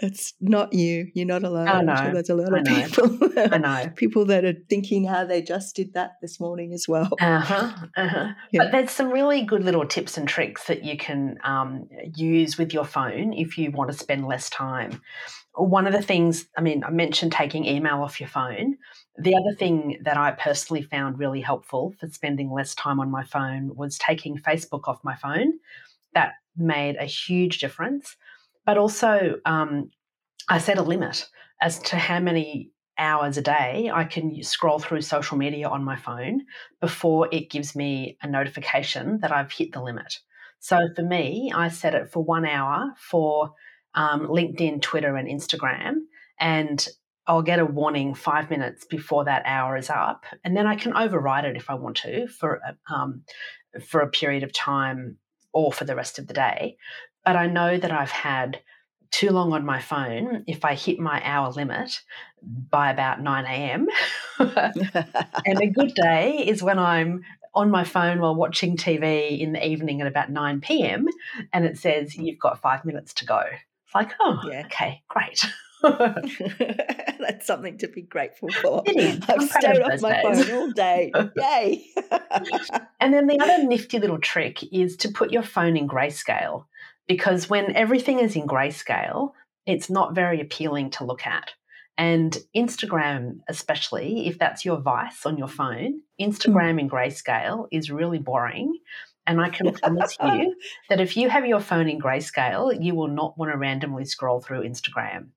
it's 0.02 0.32
not 0.40 0.72
you. 0.72 1.10
You're 1.14 1.26
not 1.26 1.44
alone. 1.44 1.68
I 1.68 1.82
know. 1.82 1.96
Sure 1.96 2.12
there's 2.12 2.30
a 2.30 2.34
lot 2.34 2.54
I 2.54 2.58
of 2.58 2.64
know. 2.64 2.86
people. 2.86 3.28
I 3.52 3.58
know. 3.58 3.92
people 3.96 4.24
that 4.26 4.44
are 4.44 4.54
thinking 4.68 5.04
how 5.04 5.24
they 5.24 5.42
just 5.42 5.76
did 5.76 5.92
that 5.94 6.12
this 6.22 6.40
morning 6.40 6.72
as 6.72 6.88
well. 6.88 7.10
Uh-huh, 7.20 7.72
uh-huh. 7.96 8.28
Yeah. 8.50 8.62
But 8.62 8.72
there's 8.72 8.90
some 8.90 9.10
really 9.10 9.42
good 9.42 9.62
little 9.62 9.86
tips 9.86 10.16
and 10.16 10.26
tricks 10.26 10.64
that 10.64 10.84
you 10.84 10.96
can 10.96 11.36
um, 11.44 11.88
use 12.14 12.56
with 12.56 12.72
your 12.72 12.84
phone 12.84 13.34
if 13.34 13.58
you 13.58 13.70
want 13.70 13.90
to 13.90 13.96
spend 13.96 14.26
less 14.26 14.48
time. 14.48 15.02
One 15.54 15.86
of 15.86 15.92
the 15.92 16.02
things, 16.02 16.46
I 16.56 16.62
mean, 16.62 16.82
I 16.84 16.90
mentioned 16.90 17.32
taking 17.32 17.66
email 17.66 18.02
off 18.02 18.20
your 18.20 18.28
phone. 18.28 18.76
The 19.18 19.34
other 19.34 19.54
thing 19.54 19.98
that 20.04 20.16
I 20.16 20.30
personally 20.30 20.82
found 20.82 21.18
really 21.18 21.40
helpful 21.42 21.94
for 22.00 22.08
spending 22.08 22.50
less 22.50 22.74
time 22.74 23.00
on 23.00 23.10
my 23.10 23.24
phone 23.24 23.74
was 23.74 23.98
taking 23.98 24.38
Facebook 24.38 24.88
off 24.88 25.04
my 25.04 25.16
phone. 25.16 25.54
That 26.14 26.34
made 26.56 26.96
a 26.96 27.04
huge 27.04 27.58
difference. 27.58 28.16
But 28.70 28.78
also, 28.78 29.34
um, 29.44 29.90
I 30.48 30.58
set 30.58 30.78
a 30.78 30.82
limit 30.82 31.28
as 31.60 31.80
to 31.80 31.96
how 31.96 32.20
many 32.20 32.70
hours 32.96 33.36
a 33.36 33.42
day 33.42 33.90
I 33.92 34.04
can 34.04 34.40
scroll 34.44 34.78
through 34.78 35.00
social 35.00 35.36
media 35.36 35.68
on 35.68 35.82
my 35.82 35.96
phone 35.96 36.42
before 36.80 37.28
it 37.32 37.50
gives 37.50 37.74
me 37.74 38.16
a 38.22 38.28
notification 38.28 39.18
that 39.22 39.32
I've 39.32 39.50
hit 39.50 39.72
the 39.72 39.82
limit. 39.82 40.20
So 40.60 40.86
for 40.94 41.02
me, 41.02 41.50
I 41.52 41.66
set 41.66 41.96
it 41.96 42.12
for 42.12 42.22
one 42.22 42.46
hour 42.46 42.94
for 42.96 43.54
um, 43.96 44.28
LinkedIn, 44.28 44.82
Twitter, 44.82 45.16
and 45.16 45.26
Instagram, 45.26 46.02
and 46.38 46.86
I'll 47.26 47.42
get 47.42 47.58
a 47.58 47.66
warning 47.66 48.14
five 48.14 48.50
minutes 48.50 48.84
before 48.84 49.24
that 49.24 49.42
hour 49.46 49.76
is 49.78 49.90
up, 49.90 50.26
and 50.44 50.56
then 50.56 50.68
I 50.68 50.76
can 50.76 50.96
override 50.96 51.44
it 51.44 51.56
if 51.56 51.70
I 51.70 51.74
want 51.74 51.96
to 52.04 52.28
for 52.28 52.60
um, 52.88 53.24
for 53.84 54.00
a 54.00 54.08
period 54.08 54.44
of 54.44 54.52
time 54.52 55.18
or 55.52 55.72
for 55.72 55.84
the 55.84 55.96
rest 55.96 56.20
of 56.20 56.28
the 56.28 56.34
day. 56.34 56.76
But 57.24 57.36
I 57.36 57.46
know 57.46 57.76
that 57.78 57.92
I've 57.92 58.10
had 58.10 58.60
too 59.10 59.30
long 59.30 59.52
on 59.52 59.64
my 59.64 59.80
phone 59.80 60.44
if 60.46 60.64
I 60.64 60.74
hit 60.74 60.98
my 61.00 61.20
hour 61.24 61.50
limit 61.50 62.00
by 62.42 62.90
about 62.90 63.20
9 63.20 63.44
a.m. 63.44 63.88
and 64.38 65.60
a 65.60 65.66
good 65.66 65.92
day 66.02 66.44
is 66.46 66.62
when 66.62 66.78
I'm 66.78 67.22
on 67.52 67.70
my 67.70 67.82
phone 67.84 68.20
while 68.20 68.34
watching 68.36 68.76
TV 68.76 69.38
in 69.40 69.52
the 69.52 69.66
evening 69.66 70.00
at 70.00 70.06
about 70.06 70.30
9 70.30 70.60
p.m. 70.60 71.08
and 71.52 71.64
it 71.64 71.76
says, 71.78 72.12
mm-hmm. 72.12 72.22
You've 72.22 72.38
got 72.38 72.60
five 72.62 72.84
minutes 72.84 73.12
to 73.14 73.26
go. 73.26 73.40
It's 73.84 73.94
like, 73.94 74.12
Oh, 74.20 74.38
Yeah. 74.48 74.62
okay, 74.66 75.02
great. 75.08 75.40
That's 75.82 77.46
something 77.46 77.78
to 77.78 77.88
be 77.88 78.02
grateful 78.02 78.50
for. 78.50 78.82
It 78.86 78.96
is. 78.96 79.20
I've 79.28 79.48
stayed 79.48 79.78
of 79.78 79.90
off 79.90 80.00
my 80.00 80.22
days. 80.22 80.44
phone 80.46 80.56
all 80.58 80.70
day. 80.70 81.12
Yay. 81.36 81.84
And 83.00 83.12
then 83.14 83.26
the 83.26 83.40
other 83.40 83.64
nifty 83.66 83.98
little 83.98 84.18
trick 84.18 84.62
is 84.72 84.96
to 84.98 85.08
put 85.08 85.32
your 85.32 85.42
phone 85.42 85.76
in 85.76 85.88
grayscale 85.88 86.66
because 87.10 87.50
when 87.50 87.74
everything 87.74 88.20
is 88.20 88.36
in 88.36 88.46
grayscale, 88.46 89.32
it's 89.66 89.90
not 89.90 90.14
very 90.14 90.40
appealing 90.40 90.90
to 90.90 91.04
look 91.04 91.26
at. 91.26 91.50
And 91.98 92.38
Instagram, 92.56 93.40
especially 93.48 94.28
if 94.28 94.38
that's 94.38 94.64
your 94.64 94.80
vice 94.80 95.26
on 95.26 95.36
your 95.36 95.48
phone, 95.48 96.02
hmm. 96.20 96.24
Instagram 96.24 96.78
in 96.78 96.88
grayscale 96.88 97.66
is 97.72 97.90
really 97.90 98.20
boring. 98.20 98.78
And 99.26 99.40
I 99.40 99.48
can 99.50 99.74
promise 99.74 100.16
you 100.22 100.54
that 100.88 101.00
if 101.00 101.16
you 101.16 101.28
have 101.28 101.44
your 101.44 101.58
phone 101.58 101.88
in 101.88 102.00
grayscale, 102.00 102.80
you 102.80 102.94
will 102.94 103.08
not 103.08 103.36
want 103.36 103.50
to 103.50 103.58
randomly 103.58 104.04
scroll 104.04 104.40
through 104.40 104.62
Instagram. 104.62 105.30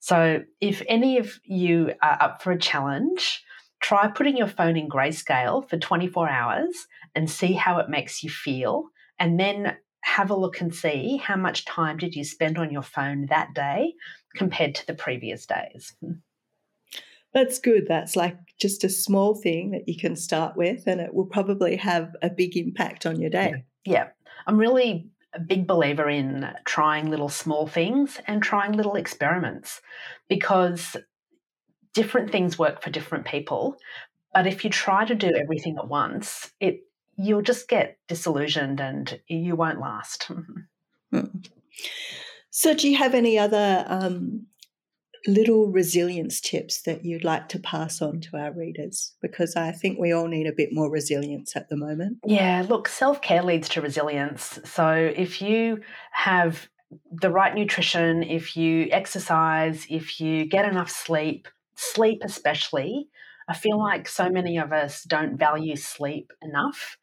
So 0.00 0.42
if 0.60 0.82
any 0.88 1.18
of 1.18 1.38
you 1.44 1.92
are 2.02 2.18
up 2.20 2.42
for 2.42 2.50
a 2.50 2.58
challenge, 2.58 3.44
try 3.80 4.08
putting 4.08 4.36
your 4.36 4.48
phone 4.48 4.76
in 4.76 4.88
grayscale 4.88 5.70
for 5.70 5.78
24 5.78 6.28
hours 6.28 6.88
and 7.14 7.30
see 7.30 7.52
how 7.52 7.78
it 7.78 7.88
makes 7.88 8.24
you 8.24 8.30
feel. 8.30 8.88
And 9.20 9.38
then 9.38 9.76
have 10.04 10.30
a 10.30 10.36
look 10.36 10.60
and 10.60 10.74
see 10.74 11.16
how 11.16 11.34
much 11.34 11.64
time 11.64 11.96
did 11.96 12.14
you 12.14 12.24
spend 12.24 12.58
on 12.58 12.70
your 12.70 12.82
phone 12.82 13.26
that 13.26 13.54
day 13.54 13.94
compared 14.36 14.74
to 14.74 14.86
the 14.86 14.92
previous 14.94 15.46
days. 15.46 15.94
Hmm. 16.00 16.12
That's 17.32 17.58
good. 17.58 17.86
That's 17.88 18.14
like 18.14 18.36
just 18.60 18.84
a 18.84 18.90
small 18.90 19.34
thing 19.34 19.70
that 19.70 19.88
you 19.88 19.98
can 19.98 20.14
start 20.14 20.56
with, 20.56 20.86
and 20.86 21.00
it 21.00 21.14
will 21.14 21.26
probably 21.26 21.76
have 21.76 22.14
a 22.22 22.28
big 22.28 22.56
impact 22.56 23.06
on 23.06 23.18
your 23.18 23.30
day. 23.30 23.64
Yeah, 23.86 24.08
I'm 24.46 24.58
really 24.58 25.08
a 25.32 25.40
big 25.40 25.66
believer 25.66 26.08
in 26.08 26.48
trying 26.66 27.10
little 27.10 27.30
small 27.30 27.66
things 27.66 28.20
and 28.26 28.42
trying 28.42 28.72
little 28.72 28.94
experiments 28.94 29.80
because 30.28 30.96
different 31.94 32.30
things 32.30 32.58
work 32.58 32.82
for 32.82 32.90
different 32.90 33.24
people. 33.24 33.78
But 34.34 34.46
if 34.46 34.64
you 34.64 34.70
try 34.70 35.06
to 35.06 35.14
do 35.14 35.32
everything 35.34 35.76
at 35.78 35.88
once, 35.88 36.52
it 36.60 36.82
you'll 37.16 37.42
just 37.42 37.68
get 37.68 37.98
disillusioned 38.08 38.80
and 38.80 39.20
you 39.26 39.56
won't 39.56 39.80
last. 39.80 40.30
Mm. 41.12 41.46
So, 42.50 42.74
do 42.74 42.88
you 42.88 42.96
have 42.98 43.14
any 43.14 43.38
other 43.38 43.84
um, 43.88 44.46
little 45.26 45.70
resilience 45.70 46.40
tips 46.40 46.82
that 46.82 47.04
you'd 47.04 47.24
like 47.24 47.48
to 47.50 47.58
pass 47.58 48.00
on 48.02 48.20
to 48.20 48.36
our 48.36 48.52
readers? 48.52 49.14
Because 49.20 49.56
I 49.56 49.72
think 49.72 49.98
we 49.98 50.12
all 50.12 50.28
need 50.28 50.46
a 50.46 50.52
bit 50.52 50.70
more 50.72 50.90
resilience 50.90 51.56
at 51.56 51.68
the 51.68 51.76
moment. 51.76 52.18
Yeah, 52.24 52.64
look, 52.68 52.88
self 52.88 53.20
care 53.22 53.42
leads 53.42 53.68
to 53.70 53.80
resilience. 53.80 54.58
So 54.64 54.92
if 54.92 55.42
you 55.42 55.80
have 56.12 56.68
the 57.10 57.30
right 57.30 57.54
nutrition, 57.54 58.22
if 58.22 58.56
you 58.56 58.88
exercise, 58.90 59.86
if 59.90 60.20
you 60.20 60.44
get 60.46 60.64
enough 60.64 60.90
sleep, 60.90 61.48
sleep 61.74 62.22
especially, 62.24 63.08
I 63.48 63.54
feel 63.54 63.78
like 63.78 64.08
so 64.08 64.30
many 64.30 64.58
of 64.58 64.72
us 64.72 65.02
don't 65.02 65.36
value 65.36 65.76
sleep 65.76 66.32
enough. 66.42 66.98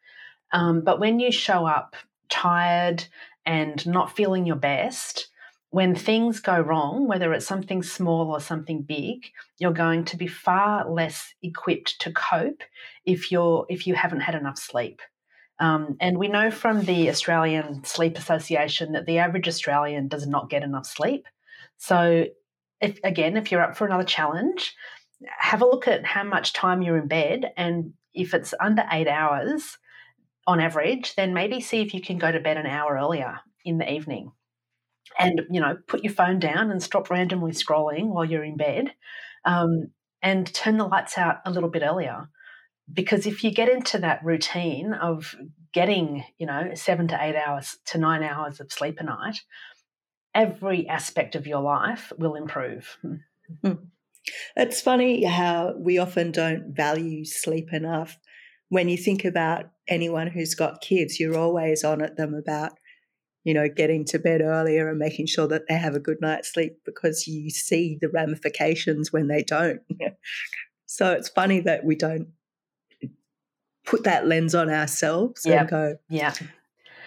Um, 0.54 0.82
but 0.82 1.00
when 1.00 1.20
you 1.20 1.32
show 1.32 1.66
up 1.66 1.96
tired 2.30 3.06
and 3.46 3.86
not 3.88 4.16
feeling 4.16 4.46
your 4.46 4.56
best, 4.56 5.28
when 5.72 5.96
things 5.96 6.42
go 6.42 6.60
wrong, 6.60 7.08
whether 7.08 7.34
it's 7.34 7.48
something 7.48 7.82
small 7.82 8.30
or 8.30 8.42
something 8.42 8.82
big, 8.82 9.32
you're 9.58 9.72
going 9.72 10.04
to 10.06 10.18
be 10.18 10.28
far 10.28 10.90
less 10.90 11.34
equipped 11.42 12.00
to 12.02 12.12
cope 12.12 12.62
if 13.06 13.32
you're 13.32 13.66
if 13.70 13.88
you 13.88 13.96
haven't 13.96 14.20
had 14.20 14.36
enough 14.36 14.58
sleep. 14.58 15.02
Um, 15.60 15.96
and 16.02 16.18
we 16.18 16.28
know 16.28 16.52
from 16.52 16.84
the 16.84 17.10
Australian 17.10 17.84
Sleep 17.86 18.18
Association 18.18 18.94
that 18.94 19.06
the 19.06 19.20
average 19.20 19.48
Australian 19.48 20.08
does 20.08 20.28
not 20.28 20.50
get 20.50 20.64
enough 20.64 20.88
sleep. 20.88 21.26
So, 21.78 22.26
if 22.82 23.00
again, 23.06 23.38
if 23.38 23.52
you're 23.52 23.64
up 23.64 23.78
for 23.78 23.86
another 23.86 24.04
challenge, 24.04 24.76
have 25.26 25.62
a 25.62 25.66
look 25.66 25.88
at 25.88 26.06
how 26.06 26.24
much 26.24 26.52
time 26.52 26.82
you're 26.82 26.98
in 26.98 27.08
bed, 27.08 27.54
and 27.56 27.94
if 28.14 28.34
it's 28.34 28.54
under 28.60 28.84
eight 28.92 29.08
hours 29.08 29.78
on 30.48 30.60
average, 30.60 31.16
then 31.16 31.34
maybe 31.34 31.62
see 31.62 31.82
if 31.82 31.94
you 31.94 32.02
can 32.02 32.18
go 32.18 32.32
to 32.32 32.40
bed 32.40 32.58
an 32.58 32.66
hour 32.66 32.98
earlier 32.98 33.40
in 33.64 33.78
the 33.78 33.92
evening. 33.92 34.32
And 35.20 35.42
you 35.50 35.60
know 35.60 35.78
put 35.88 36.04
your 36.04 36.14
phone 36.14 36.40
down 36.40 36.72
and 36.72 36.82
stop 36.82 37.10
randomly 37.10 37.52
scrolling 37.52 38.08
while 38.08 38.24
you're 38.24 38.44
in 38.44 38.56
bed 38.56 38.94
um, 39.46 39.92
and 40.22 40.52
turn 40.54 40.78
the 40.78 40.88
lights 40.88 41.18
out 41.18 41.38
a 41.46 41.52
little 41.52 41.70
bit 41.70 41.84
earlier. 41.84 42.30
Because 42.92 43.26
if 43.26 43.44
you 43.44 43.52
get 43.52 43.70
into 43.70 43.98
that 44.00 44.24
routine 44.24 44.94
of 44.94 45.36
getting 45.74 46.24
you 46.38 46.46
know 46.46 46.72
seven 46.76 47.08
to 47.10 47.18
eight 47.22 47.36
hours 47.36 47.78
to 47.88 47.98
nine 47.98 48.24
hours 48.24 48.60
of 48.60 48.72
sleep 48.72 48.98
a 49.00 49.04
night 49.04 49.42
every 50.34 50.88
aspect 50.88 51.36
of 51.36 51.48
your 51.48 51.62
life 51.62 52.12
will 52.18 52.36
improve. 52.36 52.98
It's 54.56 54.82
funny 54.82 55.24
how 55.24 55.74
we 55.78 55.98
often 55.98 56.32
don't 56.32 56.76
value 56.76 57.26
sleep 57.26 57.74
enough. 57.74 58.18
When 58.70 58.88
you 58.88 58.96
think 58.96 59.26
about 59.26 59.66
anyone 59.92 60.28
who's 60.28 60.56
got 60.56 60.82
kids, 60.82 61.20
you're 61.20 61.38
always 61.38 61.84
on 61.84 62.02
at 62.02 62.18
them 62.18 62.34
about, 62.34 62.72
you 63.44 63.54
know, 63.54 63.68
getting 63.68 64.06
to 64.06 64.18
bed 64.20 64.42
earlier 64.42 64.90
and 64.90 64.98
making 64.98 65.28
sure 65.28 65.48
that 65.48 65.64
they 65.68 65.76
have 65.76 65.94
a 65.96 66.00
good 66.00 66.18
night's 66.22 66.52
sleep 66.52 66.78
because 66.86 67.28
you 67.28 67.50
see 67.52 67.98
the 68.02 68.10
ramifications 68.10 69.12
when 69.14 69.28
they 69.28 69.44
don't. 69.44 69.82
so 70.88 71.12
it's 71.12 71.30
funny 71.30 71.60
that 71.60 71.84
we 71.86 71.96
don't 71.96 72.30
put 73.86 74.04
that 74.06 74.28
lens 74.28 74.56
on 74.56 74.70
ourselves 74.70 75.42
Yeah. 75.46 75.62
and 75.62 75.70
go, 75.70 75.96
yeah 76.10 76.34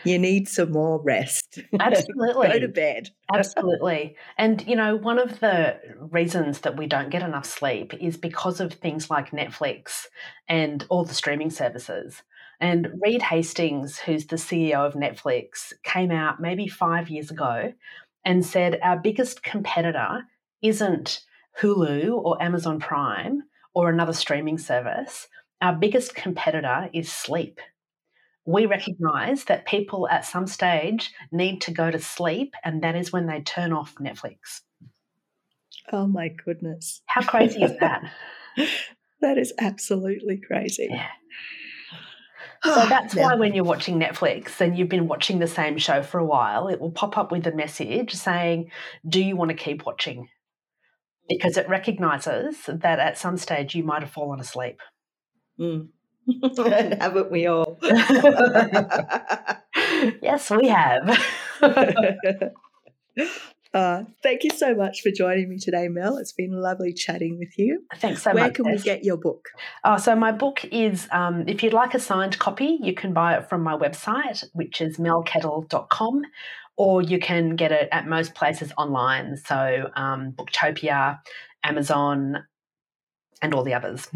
You 0.05 0.19
need 0.19 0.49
some 0.49 0.71
more 0.73 1.01
rest. 1.03 1.61
Absolutely. 1.81 2.49
Go 2.53 2.59
to 2.59 2.69
bed. 2.69 3.09
Absolutely. 3.33 4.17
And, 4.37 4.63
you 4.67 4.77
know, 4.77 4.97
one 4.97 5.19
of 5.19 5.41
the 5.41 5.77
reasons 6.11 6.61
that 6.61 6.77
we 6.77 6.87
don't 6.87 7.09
get 7.09 7.23
enough 7.23 7.47
sleep 7.47 7.95
is 7.95 8.19
because 8.19 8.61
of 8.61 8.75
things 8.75 9.09
like 9.09 9.31
Netflix 9.31 10.05
and 10.47 10.85
all 10.91 11.05
the 11.05 11.15
streaming 11.15 11.49
services. 11.51 12.23
And 12.61 13.01
Reed 13.01 13.23
Hastings, 13.23 13.99
who's 13.99 14.27
the 14.27 14.37
CEO 14.37 14.87
of 14.87 14.95
Netflix, 14.95 15.73
came 15.83 16.11
out 16.11 16.41
maybe 16.41 16.67
five 16.67 17.09
years 17.09 17.31
ago 17.31 17.73
and 18.25 18.45
said 18.45 18.79
our 18.83 18.99
biggest 18.99 19.43
competitor 19.43 20.25
isn't 20.63 21.21
Hulu 21.61 22.13
or 22.13 22.43
Amazon 22.43 22.81
Prime 22.81 23.43
or 23.75 23.91
another 23.91 24.13
streaming 24.13 24.59
service. 24.59 25.29
Our 25.61 25.75
biggest 25.75 26.15
competitor 26.15 26.89
is 26.93 27.11
sleep. 27.11 27.61
We 28.47 28.67
recognize 28.67 29.45
that 29.45 29.67
people 29.67 30.09
at 30.09 30.25
some 30.25 30.47
stage 30.47 31.13
need 31.33 31.63
to 31.63 31.71
go 31.71 31.91
to 31.91 31.99
sleep, 31.99 32.55
and 32.63 32.83
that 32.83 32.95
is 32.95 33.13
when 33.13 33.27
they 33.27 33.41
turn 33.41 33.73
off 33.73 33.95
Netflix. 33.95 34.61
Oh 35.93 36.07
my 36.07 36.29
goodness. 36.29 37.03
How 37.07 37.23
crazy 37.23 37.63
is 37.63 37.79
that? 37.79 38.03
that 39.21 39.39
is 39.39 39.53
absolutely 39.59 40.37
crazy. 40.37 40.89
Yeah. 40.91 41.07
So 42.65 42.75
that's 42.89 43.15
why 43.15 43.35
when 43.35 43.55
you're 43.55 43.65
watching 43.65 43.99
Netflix 44.01 44.61
and 44.61 44.77
you've 44.77 44.89
been 44.89 45.09
watching 45.09 45.39
the 45.39 45.47
same 45.47 45.79
show 45.79 46.03
for 46.03 46.19
a 46.19 46.25
while, 46.25 46.69
it 46.69 46.81
will 46.81 46.91
pop 46.91 47.19
up 47.19 47.31
with 47.31 47.47
a 47.47 47.53
message 47.53 48.15
saying, 48.15 48.71
Do 49.07 49.23
you 49.23 49.37
want 49.37 49.51
to 49.51 49.57
keep 49.57 49.85
watching? 49.85 50.29
Because 51.29 51.57
it 51.57 51.69
recognizes 51.69 52.57
that 52.67 52.99
at 52.99 53.17
some 53.19 53.37
stage 53.37 53.75
you 53.75 53.83
might 53.83 54.03
have 54.03 54.11
fallen 54.11 54.41
asleep. 54.41 54.81
Mm. 55.59 55.89
Haven't 57.01 57.31
we 57.31 57.47
all? 57.47 57.79
yes, 60.23 60.51
we 60.51 60.69
have. 60.69 61.19
Uh, 63.75 64.05
thank 64.23 64.45
you 64.45 64.51
so 64.51 64.73
much 64.73 65.03
for 65.03 65.11
joining 65.11 65.49
me 65.49 65.59
today, 65.59 65.89
Mel. 65.89 66.17
It's 66.17 66.33
been 66.33 66.53
lovely 66.53 66.93
chatting 66.93 67.39
with 67.39 67.59
you. 67.59 67.85
Thanks 67.97 68.23
so 68.23 68.33
Where 68.33 68.45
much. 68.45 68.59
Where 68.59 68.65
can 68.65 68.77
we 68.77 68.79
get 68.79 69.05
your 69.05 69.17
book? 69.17 69.49
Oh, 69.83 69.97
so 69.97 70.15
my 70.15 70.31
book 70.31 70.65
is, 70.67 71.09
um, 71.11 71.45
if 71.49 71.61
you'd 71.63 71.73
like 71.73 71.93
a 71.93 71.99
signed 71.99 72.39
copy, 72.39 72.79
you 72.81 72.95
can 72.95 73.13
buy 73.13 73.37
it 73.37 73.49
from 73.49 73.63
my 73.63 73.77
website, 73.77 74.45
which 74.53 74.81
is 74.81 74.99
melkettle.com, 74.99 76.23
or 76.77 77.03
you 77.03 77.19
can 77.19 77.57
get 77.57 77.73
it 77.73 77.89
at 77.91 78.07
most 78.07 78.35
places 78.35 78.73
online. 78.79 79.37
So 79.37 79.91
um, 79.97 80.33
Booktopia, 80.33 81.19
Amazon, 81.65 82.45
and 83.43 83.55
all 83.55 83.65
the 83.65 83.75
others. 83.75 84.07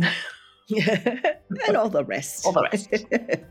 yeah, 0.69 1.21
and 1.67 1.77
all 1.77 1.89
the 1.89 2.05
rest. 2.05 2.47
All 2.47 2.53
the 2.53 2.69
rest. 2.71 3.45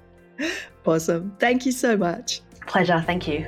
awesome. 0.85 1.35
Thank 1.37 1.65
you 1.65 1.73
so 1.73 1.97
much. 1.97 2.39
Pleasure. 2.65 3.03
Thank 3.05 3.27
you. 3.27 3.45